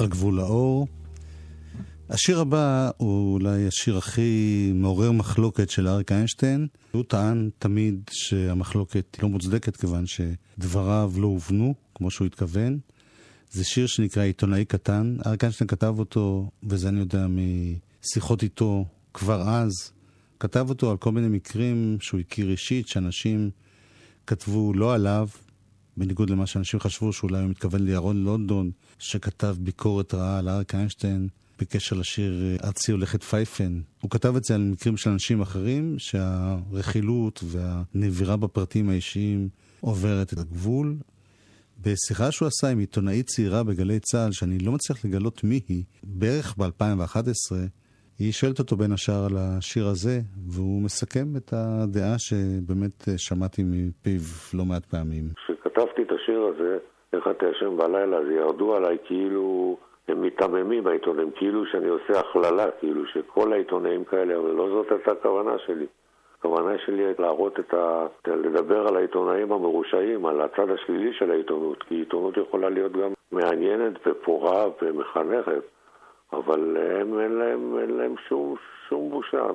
[0.02, 0.86] על גבול האור.
[2.10, 6.66] השיר הבא הוא אולי השיר הכי מעורר מחלוקת של אריק איינשטיין.
[6.92, 12.78] הוא טען תמיד שהמחלוקת לא מוצדקת כיוון שדבריו לא הובנו כמו שהוא התכוון.
[13.50, 15.16] זה שיר שנקרא עיתונאי קטן.
[15.26, 18.84] אריק איינשטיין כתב אותו, וזה אני יודע משיחות איתו
[19.14, 19.92] כבר אז,
[20.40, 23.50] כתב אותו על כל מיני מקרים שהוא הכיר אישית, שאנשים
[24.26, 25.28] כתבו לא עליו,
[25.96, 31.28] בניגוד למה שאנשים חשבו שאולי הוא מתכוון לירון לונדון, שכתב ביקורת רעה על אריק איינשטיין
[31.60, 33.80] בקשר לשיר אה, ארצי הולכת פייפן.
[34.00, 39.48] הוא כתב את זה על מקרים של אנשים אחרים, שהרכילות והנבירה בפרטים האישיים
[39.80, 40.96] עוברת את הגבול.
[41.82, 46.54] בשיחה שהוא עשה עם עיתונאית צעירה בגלי צה"ל, שאני לא מצליח לגלות מי היא, בערך
[46.58, 47.52] ב-2011,
[48.18, 53.62] היא שואלת אותו בין השאר על השיר הזה, והוא מסכם את הדעה שבאמת אה, שמעתי
[53.66, 54.20] מפיו
[54.54, 55.28] לא מעט פעמים.
[55.62, 56.78] כשכתבתי את השיר הזה,
[57.12, 59.76] איך אתה ישן בלילה, אז ירדו עליי כאילו
[60.08, 65.12] הם מיתממים העיתונאים, כאילו שאני עושה הכללה, כאילו שכל העיתונאים כאלה, אבל לא זאת הייתה
[65.12, 65.86] הכוונה שלי.
[66.38, 68.06] הכוונה שלי הייתה להראות את ה...
[68.26, 74.06] לדבר על העיתונאים המרושעים, על הצד השלילי של העיתונות, כי עיתונות יכולה להיות גם מעניינת
[74.06, 75.62] ופורה ומחנכת,
[76.32, 78.54] אבל הם אין להם, אין להם שום,
[78.88, 79.46] שום בושה.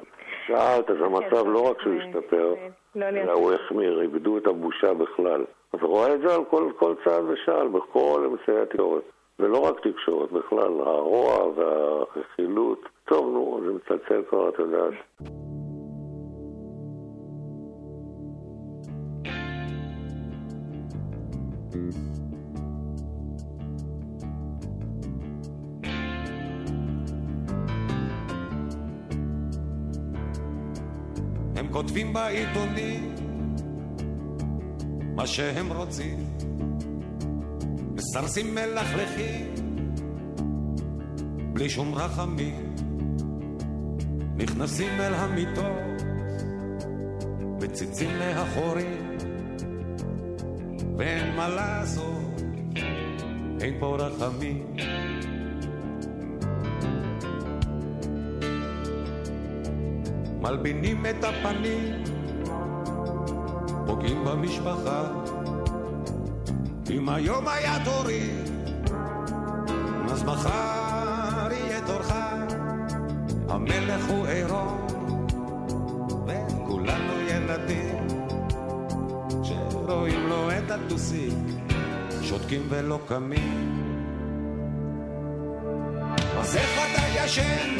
[0.47, 2.53] שאלת, אז המצב לא רק שהוא השתפר,
[2.95, 5.43] אלא הוא החמיר, איבדו את הבושה בכלל.
[5.73, 9.03] אז רואה את זה על כל, כל צעד ושעל, בכל אמצעי התקשורת.
[9.39, 12.79] ולא רק תקשורת, בכלל, הרוע והרכילות.
[13.05, 14.93] טוב, נו, זה מצלצל כבר, את יודעת.
[31.55, 33.26] הם כותבים בעיתונים
[35.17, 36.29] מה שהם רוצים,
[37.95, 39.53] מסרסים מלכלכים
[41.53, 42.75] בלי שום רחמים,
[44.35, 46.01] נכנסים אל המיטות,
[47.61, 49.17] מציצים לאחורים,
[50.97, 52.41] ואין מה לעשות,
[53.61, 54.75] אין פה רחמים.
[60.41, 62.16] מלבינים את הפנים,
[63.87, 65.03] פוגעים במשפחה.
[66.89, 68.29] אם היום היה תורי,
[70.11, 72.13] אז מחר יהיה תורך.
[73.49, 74.87] המלך הוא עירום,
[76.27, 78.07] וכולנו ילדים,
[79.43, 81.45] שרואים לו את הטוסים,
[82.21, 83.83] שותקים ולא קמים.
[86.39, 87.76] אז איך אתה ישן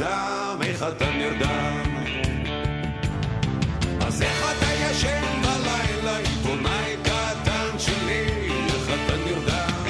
[0.00, 1.96] אדם, איך אתה נרדם?
[4.00, 8.26] אז איך אתה ישן בלילה, עיתונאי קטן שלי,
[8.66, 9.84] איך אתה נרדם?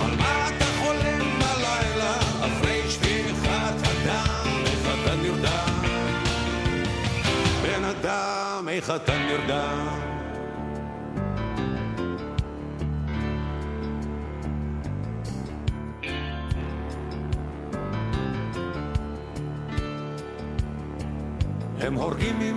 [0.00, 5.82] על מה אתה חולם בלילה, אחרי שפיכת הדם, איך אתה נרדם?
[7.62, 10.01] בן אדם, איך אתה נרדם?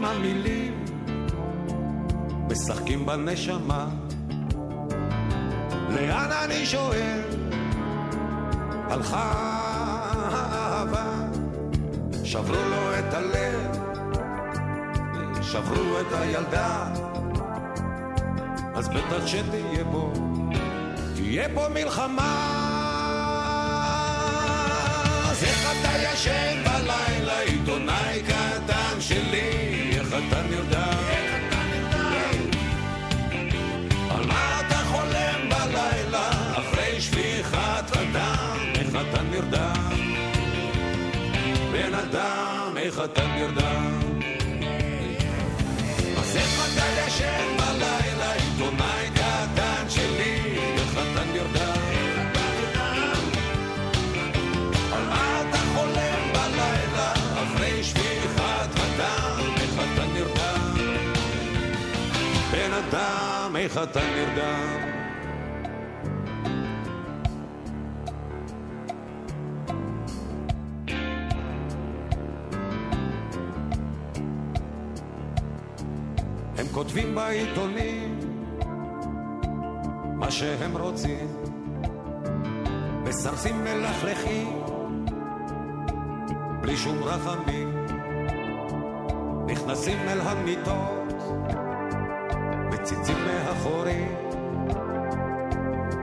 [0.06, 0.86] המילים,
[2.50, 3.88] משחקים בנשמה.
[5.90, 7.22] לאן אני שואל?
[8.90, 9.32] הלכה
[10.32, 11.14] האהבה,
[12.24, 13.78] שברו לו את הלב,
[15.42, 16.88] שברו את הילדה,
[18.76, 20.12] אז בטח שתהיה פה,
[21.16, 22.52] תהיה פה מלחמה.
[25.32, 27.05] אז איך אתה ישן בלילה,
[43.04, 44.20] אתה נרדם?
[46.18, 50.58] אז איך אתה ישן בלילה, עיתונאי קטן שלי,
[50.92, 51.82] אתה נרדם?
[54.94, 60.74] על מה אתה חולם בלילה, אחרי שפיכת הדם, איך אתה נרדם?
[62.52, 64.95] בן אדם, איך אתה נרדם?
[76.76, 78.20] כותבים בעיתונים
[80.16, 81.28] מה שהם רוצים,
[83.04, 84.64] מסרסים מלכלכים
[86.62, 87.86] בלי שום רחמים,
[89.48, 91.14] נכנסים אל המיטות,
[92.72, 94.16] מציצים מאחורים,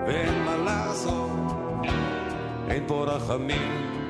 [0.06, 1.30] ואין מה לעשות,
[2.68, 4.01] אין פה רחמים.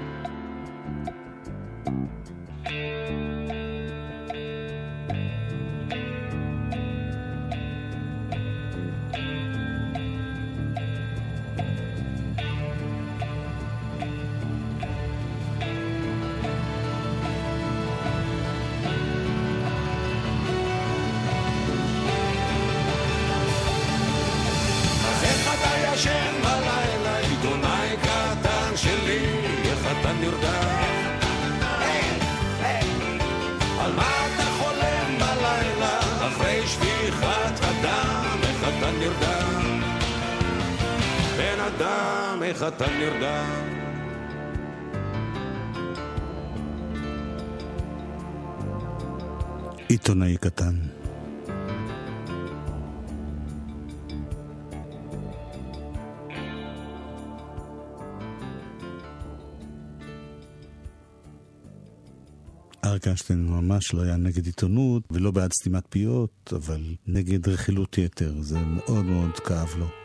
[42.53, 43.45] איך אתה נרדם?
[49.89, 50.75] עיתונאי קטן.
[62.85, 68.33] אריק איינשטיין ממש לא היה נגד עיתונות ולא בעד סתימת פיות, אבל נגד רכילות יתר,
[68.41, 70.02] זה מאוד מאוד כאב לו.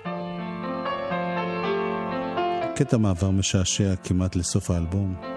[2.77, 5.36] קטע מעבר משעשע כמעט לסוף האלבום.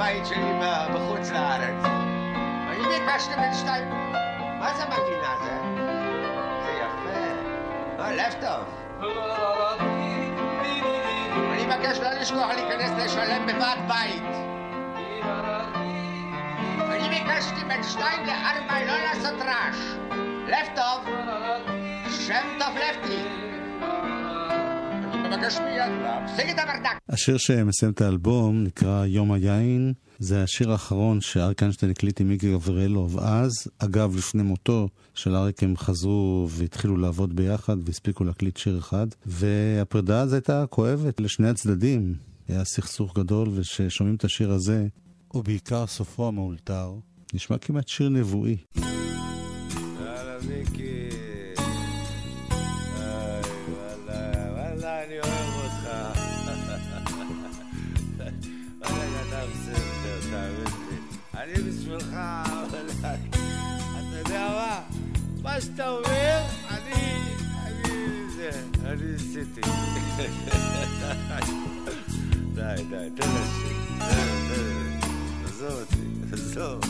[0.00, 0.52] מזכיר לי בית שלי
[0.94, 1.84] בחוץ לארץ.
[2.68, 3.88] אני ביקשתי בין שתיים...
[4.58, 5.58] מה זה מגינה זה?
[6.64, 7.18] זה יפה.
[8.02, 8.66] אה, לפטופ.
[11.52, 14.22] אני מבקש לא לשכוח להיכנס לשלם בוועד בית.
[16.90, 19.76] אני ביקשתי בין שתיים לארבע לא לעשות רעש.
[20.46, 21.14] לב טוב,
[22.10, 23.49] שם טוב לפטי.
[25.30, 26.98] אני מבקש מיד להפסיק את הברדק.
[27.08, 29.92] השיר שמסיים את האלבום נקרא יום היין.
[30.18, 33.50] זה השיר האחרון שאריק איינשטיין הקליט עם מיקי גבריאלוב אז.
[33.78, 39.06] אגב, לפני מותו של אריק הם חזרו והתחילו לעבוד ביחד והספיקו להקליט שיר אחד.
[39.26, 42.14] והפרידה הזו הייתה כואבת לשני הצדדים.
[42.48, 44.86] היה סכסוך גדול, וכששומעים את השיר הזה,
[45.34, 46.94] ובעיקר סופו המאולתר,
[47.34, 48.56] נשמע כמעט שיר נבואי.
[48.76, 50.89] יאללה מיקי.
[65.60, 66.40] מה שאתה אומר,
[66.70, 67.22] אני...
[67.66, 67.94] אני...
[68.36, 68.50] זה...
[68.84, 69.60] אני עשיתי.
[72.54, 73.30] די, די, תן תן.
[75.44, 76.80] עזוב אותי, עזוב.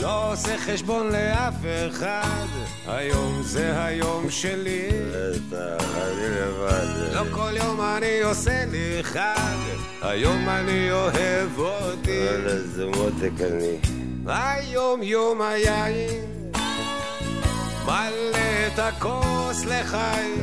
[0.00, 1.54] לא עושה חשבון לאף
[1.88, 2.46] אחד,
[2.86, 4.88] היום זה היום שלי.
[4.90, 7.14] בטח, אני לבד.
[7.14, 9.58] לא כל יום אני עושה לי חג,
[10.02, 12.18] היום אני אוהב אותי.
[12.18, 13.76] וואלה, זה מותק אני.
[14.26, 16.41] היום יום היין,
[17.84, 18.38] מלא
[18.74, 20.38] את הכוס לחיים.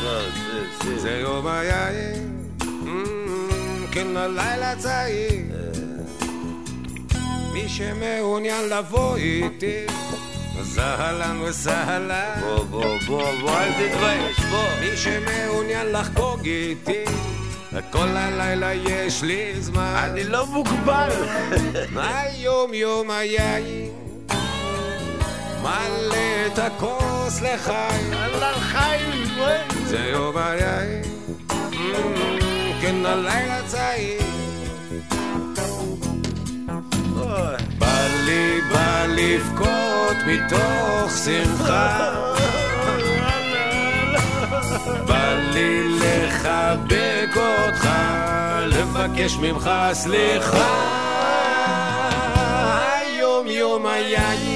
[0.00, 2.28] טוב, זה יום היין,
[2.60, 5.42] Mm, כן הלילה צעיר.
[7.52, 9.84] מי שמעוניין לבוא איתי,
[10.60, 12.40] אז אהלן וסהלן.
[12.40, 14.68] בוא, בוא, בוא, בוא, אל תתבייש, בוא.
[14.80, 17.04] מי שמעוניין לחגוג איתי,
[17.90, 19.94] כל הלילה יש לי זמן.
[20.04, 21.10] אני לא מוגבל.
[21.96, 23.90] היום יום היין,
[25.62, 28.12] מלא את הכוס לחיים.
[28.12, 29.38] אהלן חיים,
[29.84, 31.02] זה יום היין,
[31.50, 31.74] Mm,
[32.82, 34.20] כן הלילה צעיר.
[37.78, 42.12] בא לי, בא לבכות מתוך שמחה.
[45.08, 47.88] בא לי לחבק אותך,
[48.66, 50.68] לבקש ממך סליחה.
[52.96, 54.51] היום יום היין,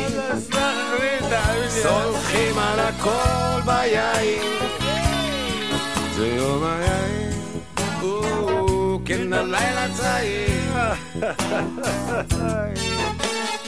[1.87, 4.43] סולחים על הכל ביין.
[6.15, 7.31] זה יום היין,
[9.05, 10.73] כן הלילה צעיר.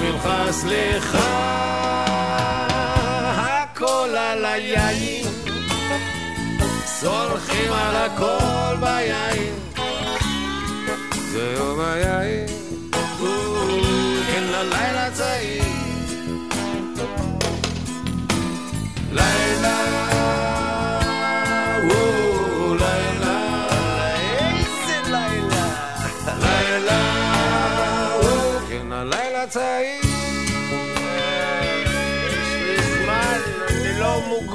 [0.00, 1.56] ממך סליחה.
[3.36, 5.26] הכל על היין,
[6.84, 9.35] סולחים על הכל ביין.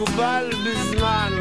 [0.01, 1.33] מוגבל בזמן,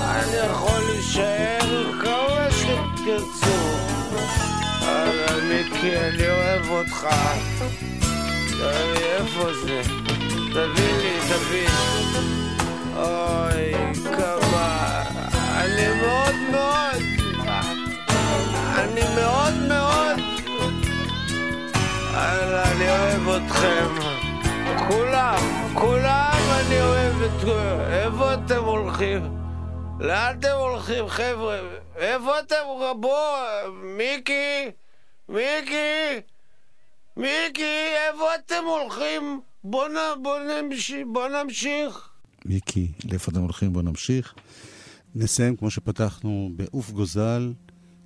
[0.00, 3.58] אני יכול להישאר כמה שתרצו.
[4.80, 7.06] אבל מיקי, אני אוהב אותך.
[8.60, 9.82] איפה זה?
[10.50, 11.68] תביא לי, תביא.
[12.96, 13.72] אוי,
[14.16, 15.02] כמה...
[15.34, 17.02] אני מאוד מאוד...
[18.78, 20.20] אני מאוד מאוד...
[22.14, 24.15] אני אוהב אתכם.
[24.88, 25.38] כולם,
[25.74, 27.48] כולם אני אוהב את...
[27.90, 29.22] איפה אתם הולכים?
[30.00, 31.58] לאן אתם הולכים, חבר'ה?
[31.96, 32.56] איפה אתם?
[33.00, 33.38] בוא,
[33.96, 34.70] מיקי,
[35.28, 36.20] מיקי,
[37.16, 39.40] מיקי, איפה אתם הולכים?
[39.64, 42.08] בוא, נ, בוא, נמשיך, בוא נמשיך.
[42.44, 43.72] מיקי, לאיפה אתם הולכים?
[43.72, 44.34] בואו נמשיך.
[45.14, 47.52] נסיים כמו שפתחנו בעוף גוזל.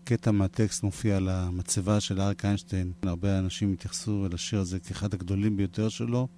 [0.04, 2.92] קטע מהטקסט מופיע על המצבה של אריק איינשטיין.
[3.02, 6.28] הרבה אנשים התייחסו אל השיר הזה כאחד הגדולים ביותר שלו,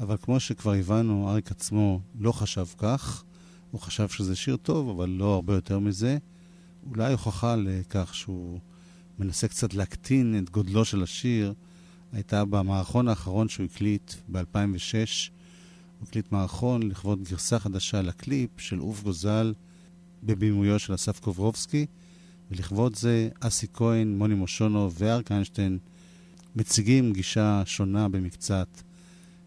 [0.00, 3.24] אבל כמו שכבר הבנו, אריק עצמו לא חשב כך.
[3.70, 6.18] הוא חשב שזה שיר טוב, אבל לא הרבה יותר מזה.
[6.86, 8.58] אולי הוכחה לכך שהוא
[9.18, 11.54] מנסה קצת להקטין את גודלו של השיר,
[12.12, 15.30] הייתה במערכון האחרון שהוא הקליט ב-2006.
[15.98, 19.54] הוא הקליט מערכון לכבוד גרסה חדשה לקליפ של עוף גוזל
[20.22, 21.86] בבימויו של אסף קוברובסקי,
[22.50, 25.78] ולכבוד זה אסי כהן, מוני מושונו וארק איינשטיין
[26.56, 28.68] מציגים גישה שונה במקצת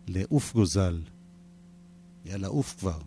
[0.08, 1.00] לעוף גוזל.
[2.26, 3.00] יאללה, עוף כבר.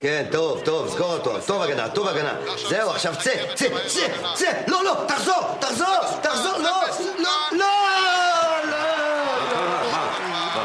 [0.00, 2.40] כן, טוב, טוב, סגור אותו, טוב הגנה, טוב הגנה.
[2.68, 6.82] זהו, עכשיו צא, צא, צא, צא, לא, לא, תחזור, תחזור, תחזור, לא,
[7.18, 7.66] לא, לא,
[8.70, 8.76] לא.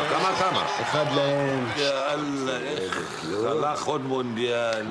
[0.10, 0.66] כמה כמה?
[0.82, 1.68] אחד להם.
[1.78, 4.88] יאללה, איך הלך עוד מונדיאל.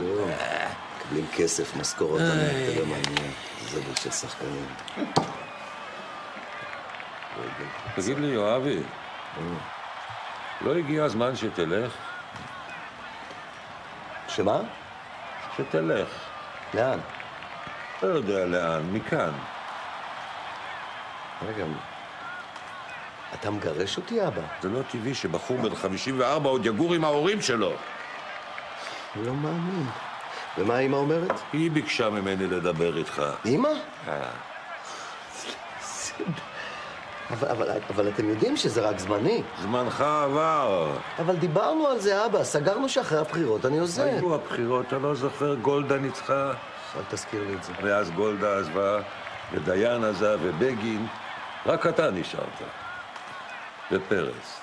[0.99, 3.33] מקבלים כסף, משכורות, אתה יודע מה העניין.
[3.71, 4.67] זבל של שחקנים.
[7.97, 8.81] תגיד לי, יואבי,
[10.65, 11.93] לא הגיע הזמן שתלך?
[14.29, 14.61] שמה?
[15.57, 16.09] שתלך.
[16.75, 16.99] לאן?
[18.03, 19.33] לא יודע לאן, מכאן.
[21.47, 21.65] רגע,
[23.35, 24.43] אתה מגרש אותי, אבא?
[24.63, 27.73] זה לא טבעי שבחור בן 54 עוד יגור עם ההורים שלו.
[29.17, 29.87] לא מאמין.
[30.59, 31.41] ומה אמא אומרת?
[31.53, 33.23] היא ביקשה ממני לדבר איתך.
[33.47, 33.69] אמא?
[34.09, 34.31] אה,
[37.31, 39.43] אבל, אבל, אבל אתם יודעים שזה רק זמני.
[39.63, 40.97] זמנך עבר.
[41.19, 42.45] אבל דיברנו על זה, אבא.
[42.45, 44.03] סגרנו שאחרי הבחירות אני עוזב.
[44.03, 45.55] היו הבחירות, אתה לא זוכר?
[45.55, 46.53] גולדה ניצחה.
[46.97, 47.73] אל תזכיר לי את זה.
[47.83, 49.01] ואז גולדה עזבה,
[49.53, 51.07] ודיין עזב, ובגין.
[51.67, 52.63] רק אתה נשארת.
[53.93, 54.61] ופרס.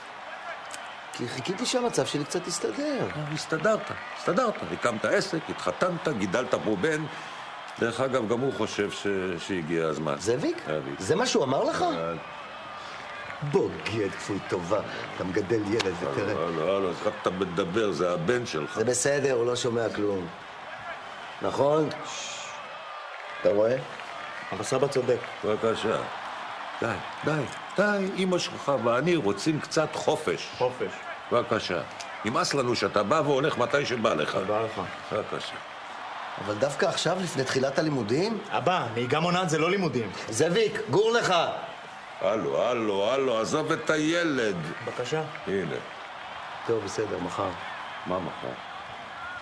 [1.14, 3.08] כי חיכיתי שהמצב שלי קצת יסתדר.
[3.34, 4.54] הסתדרת, הסתדרת.
[4.72, 7.04] הקמת עסק, התחתנת, גידלת פה בן.
[7.80, 9.08] דרך אגב, גם הוא חושב ש...
[9.38, 10.16] שהגיע הזמן.
[10.20, 10.58] זאביק?
[11.00, 11.86] זה מה שהוא אמר לך?
[13.44, 14.80] בוגד כפוי טובה.
[15.16, 16.34] אתה מגדל ילד ותראה.
[16.34, 18.76] לא, לא, לא, איך אתה מדבר, זה הבן שלך.
[18.76, 20.28] זה בסדר, הוא לא שומע כלום.
[21.42, 21.90] נכון?
[23.42, 23.76] אתה רואה?
[24.52, 25.18] אבל סבא צודק.
[25.46, 25.98] בבקשה.
[26.82, 26.88] די,
[27.26, 27.42] די,
[27.78, 30.50] די, אמא שלך ואני רוצים קצת חופש.
[30.58, 30.92] חופש.
[31.32, 31.82] בבקשה.
[32.26, 34.36] נמאס לנו שאתה בא והולך מתי שבא לך.
[34.36, 34.82] תודה לך.
[35.12, 35.56] בבקשה.
[36.46, 38.38] אבל דווקא עכשיו, לפני תחילת הלימודים?
[38.50, 40.12] אבא, נהיגה מונעת זה לא לימודים.
[40.30, 41.34] זאביק, גור לך!
[42.22, 44.56] הלו, הלו, הלו, עזוב את הילד.
[44.86, 45.22] בבקשה.
[45.48, 45.76] הנה,
[46.68, 47.50] טוב, בסדר, מחר.
[48.06, 48.54] מה מחר?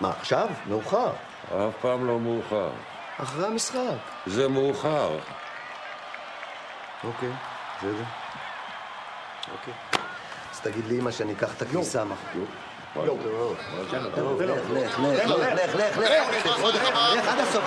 [0.00, 0.48] מה, עכשיו?
[0.66, 1.10] מאוחר.
[1.48, 2.70] אף פעם לא מאוחר.
[3.22, 3.78] אחרי המשחק.
[4.26, 5.18] זה מאוחר.
[7.04, 7.28] אוקיי,
[7.78, 8.04] בסדר.
[9.52, 9.74] אוקיי.
[10.52, 12.38] אז תגיד לאמא שאני אקח את הכביסה מחר.
[12.96, 15.08] לא, לך, לך, לך, לך,
[15.68, 17.64] לך, לך, לך עד הסוף,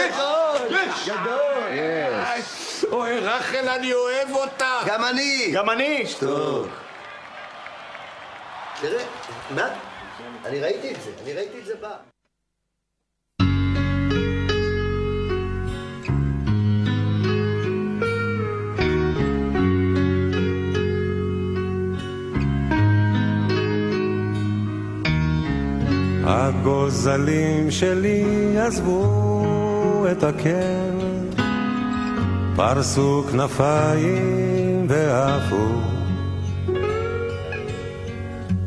[0.00, 0.10] אל
[1.06, 1.44] תדברו.
[2.92, 4.64] אוי, רחל, אני אוהב אותך.
[4.86, 5.50] גם אני.
[5.54, 6.04] גם אני!
[6.20, 6.68] טוב.
[8.80, 9.04] תראה,
[9.50, 9.68] מה?
[10.44, 11.96] אני ראיתי את זה, אני ראיתי את זה בא.
[26.26, 28.24] הגוזלים שלי
[28.58, 29.33] עזבו
[30.12, 30.98] את הקן,
[32.56, 35.66] פרסו כנפיים ועפו.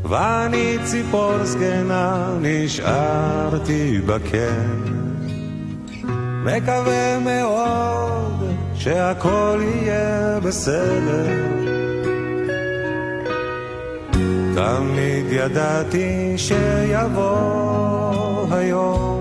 [0.04, 4.84] ואני ציפור זקנה נשארתי בקן,
[6.46, 8.44] מקווה מאוד
[8.76, 11.28] שהכל יהיה בסדר.
[14.56, 17.38] תמיד ידעתי שיבוא
[18.52, 19.17] היום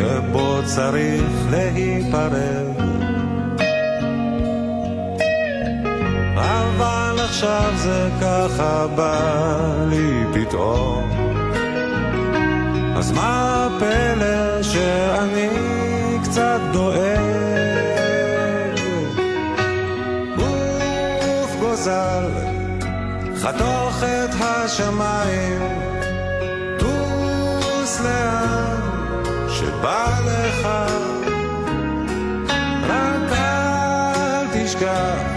[0.00, 2.66] שבו צריך להיפרד.
[6.36, 9.20] אבל עכשיו זה ככה בא
[9.90, 11.10] לי פתאום.
[12.96, 15.48] אז מה הפלא שאני
[16.22, 17.00] קצת דואג?
[20.36, 22.30] גוף גוזל
[23.36, 25.60] חתוך את השמיים,
[26.78, 28.59] טוס לאן
[29.80, 30.68] שבא לך,
[32.88, 35.29] רק אל תשכח,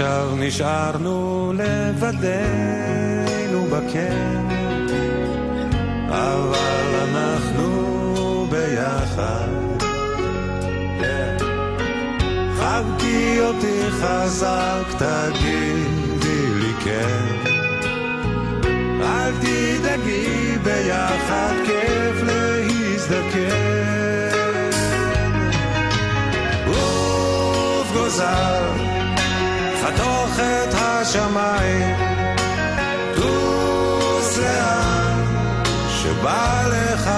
[0.00, 4.48] עכשיו נשארנו לבדנו בקן,
[6.08, 9.48] אבל אנחנו ביחד.
[12.56, 17.36] חבקי אותי חזק, תגידי לי כן.
[19.02, 23.50] אל תדאגי ביחד, כיף להזדקן.
[26.66, 28.89] עוף גוזר,
[29.82, 31.96] חתוך את השמיים,
[33.16, 35.24] טוס לאן
[35.88, 37.10] שבא לך.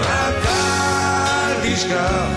[0.00, 2.30] רק אל תשכח,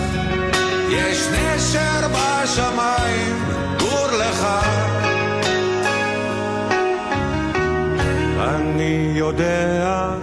[0.90, 3.44] יש נשר בשמיים,
[3.78, 4.46] גור לך.
[8.38, 10.14] אני יודע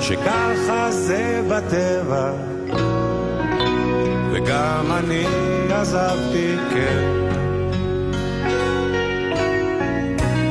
[0.00, 2.30] שככה זה בטבע,
[4.32, 5.49] וגם אני
[5.92, 7.26] עזבתי, כן.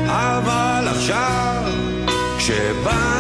[0.08, 1.64] אבל עכשיו,
[2.38, 3.19] כשבא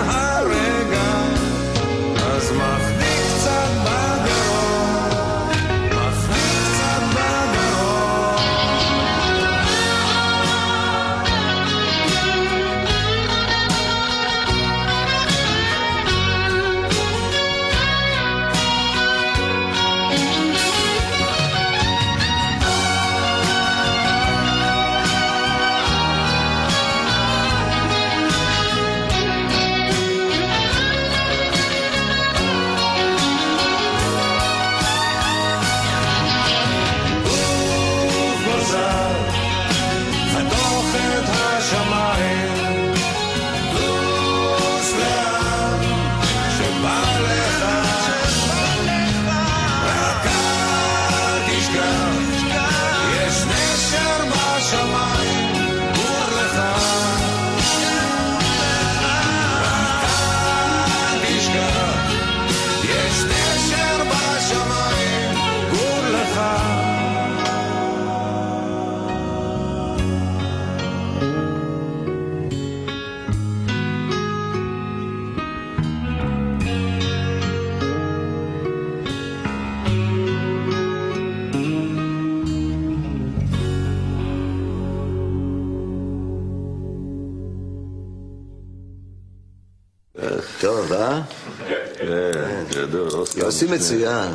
[93.66, 93.74] לא.
[93.74, 94.32] יוסי מצוין.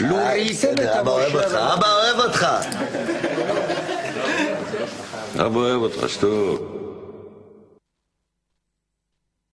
[0.00, 1.54] לו אה, ראיתם את אבא אוהב אותך.
[1.54, 2.46] אבא אוהב אותך.
[5.36, 6.58] אבא אוהב אותך, שטוב.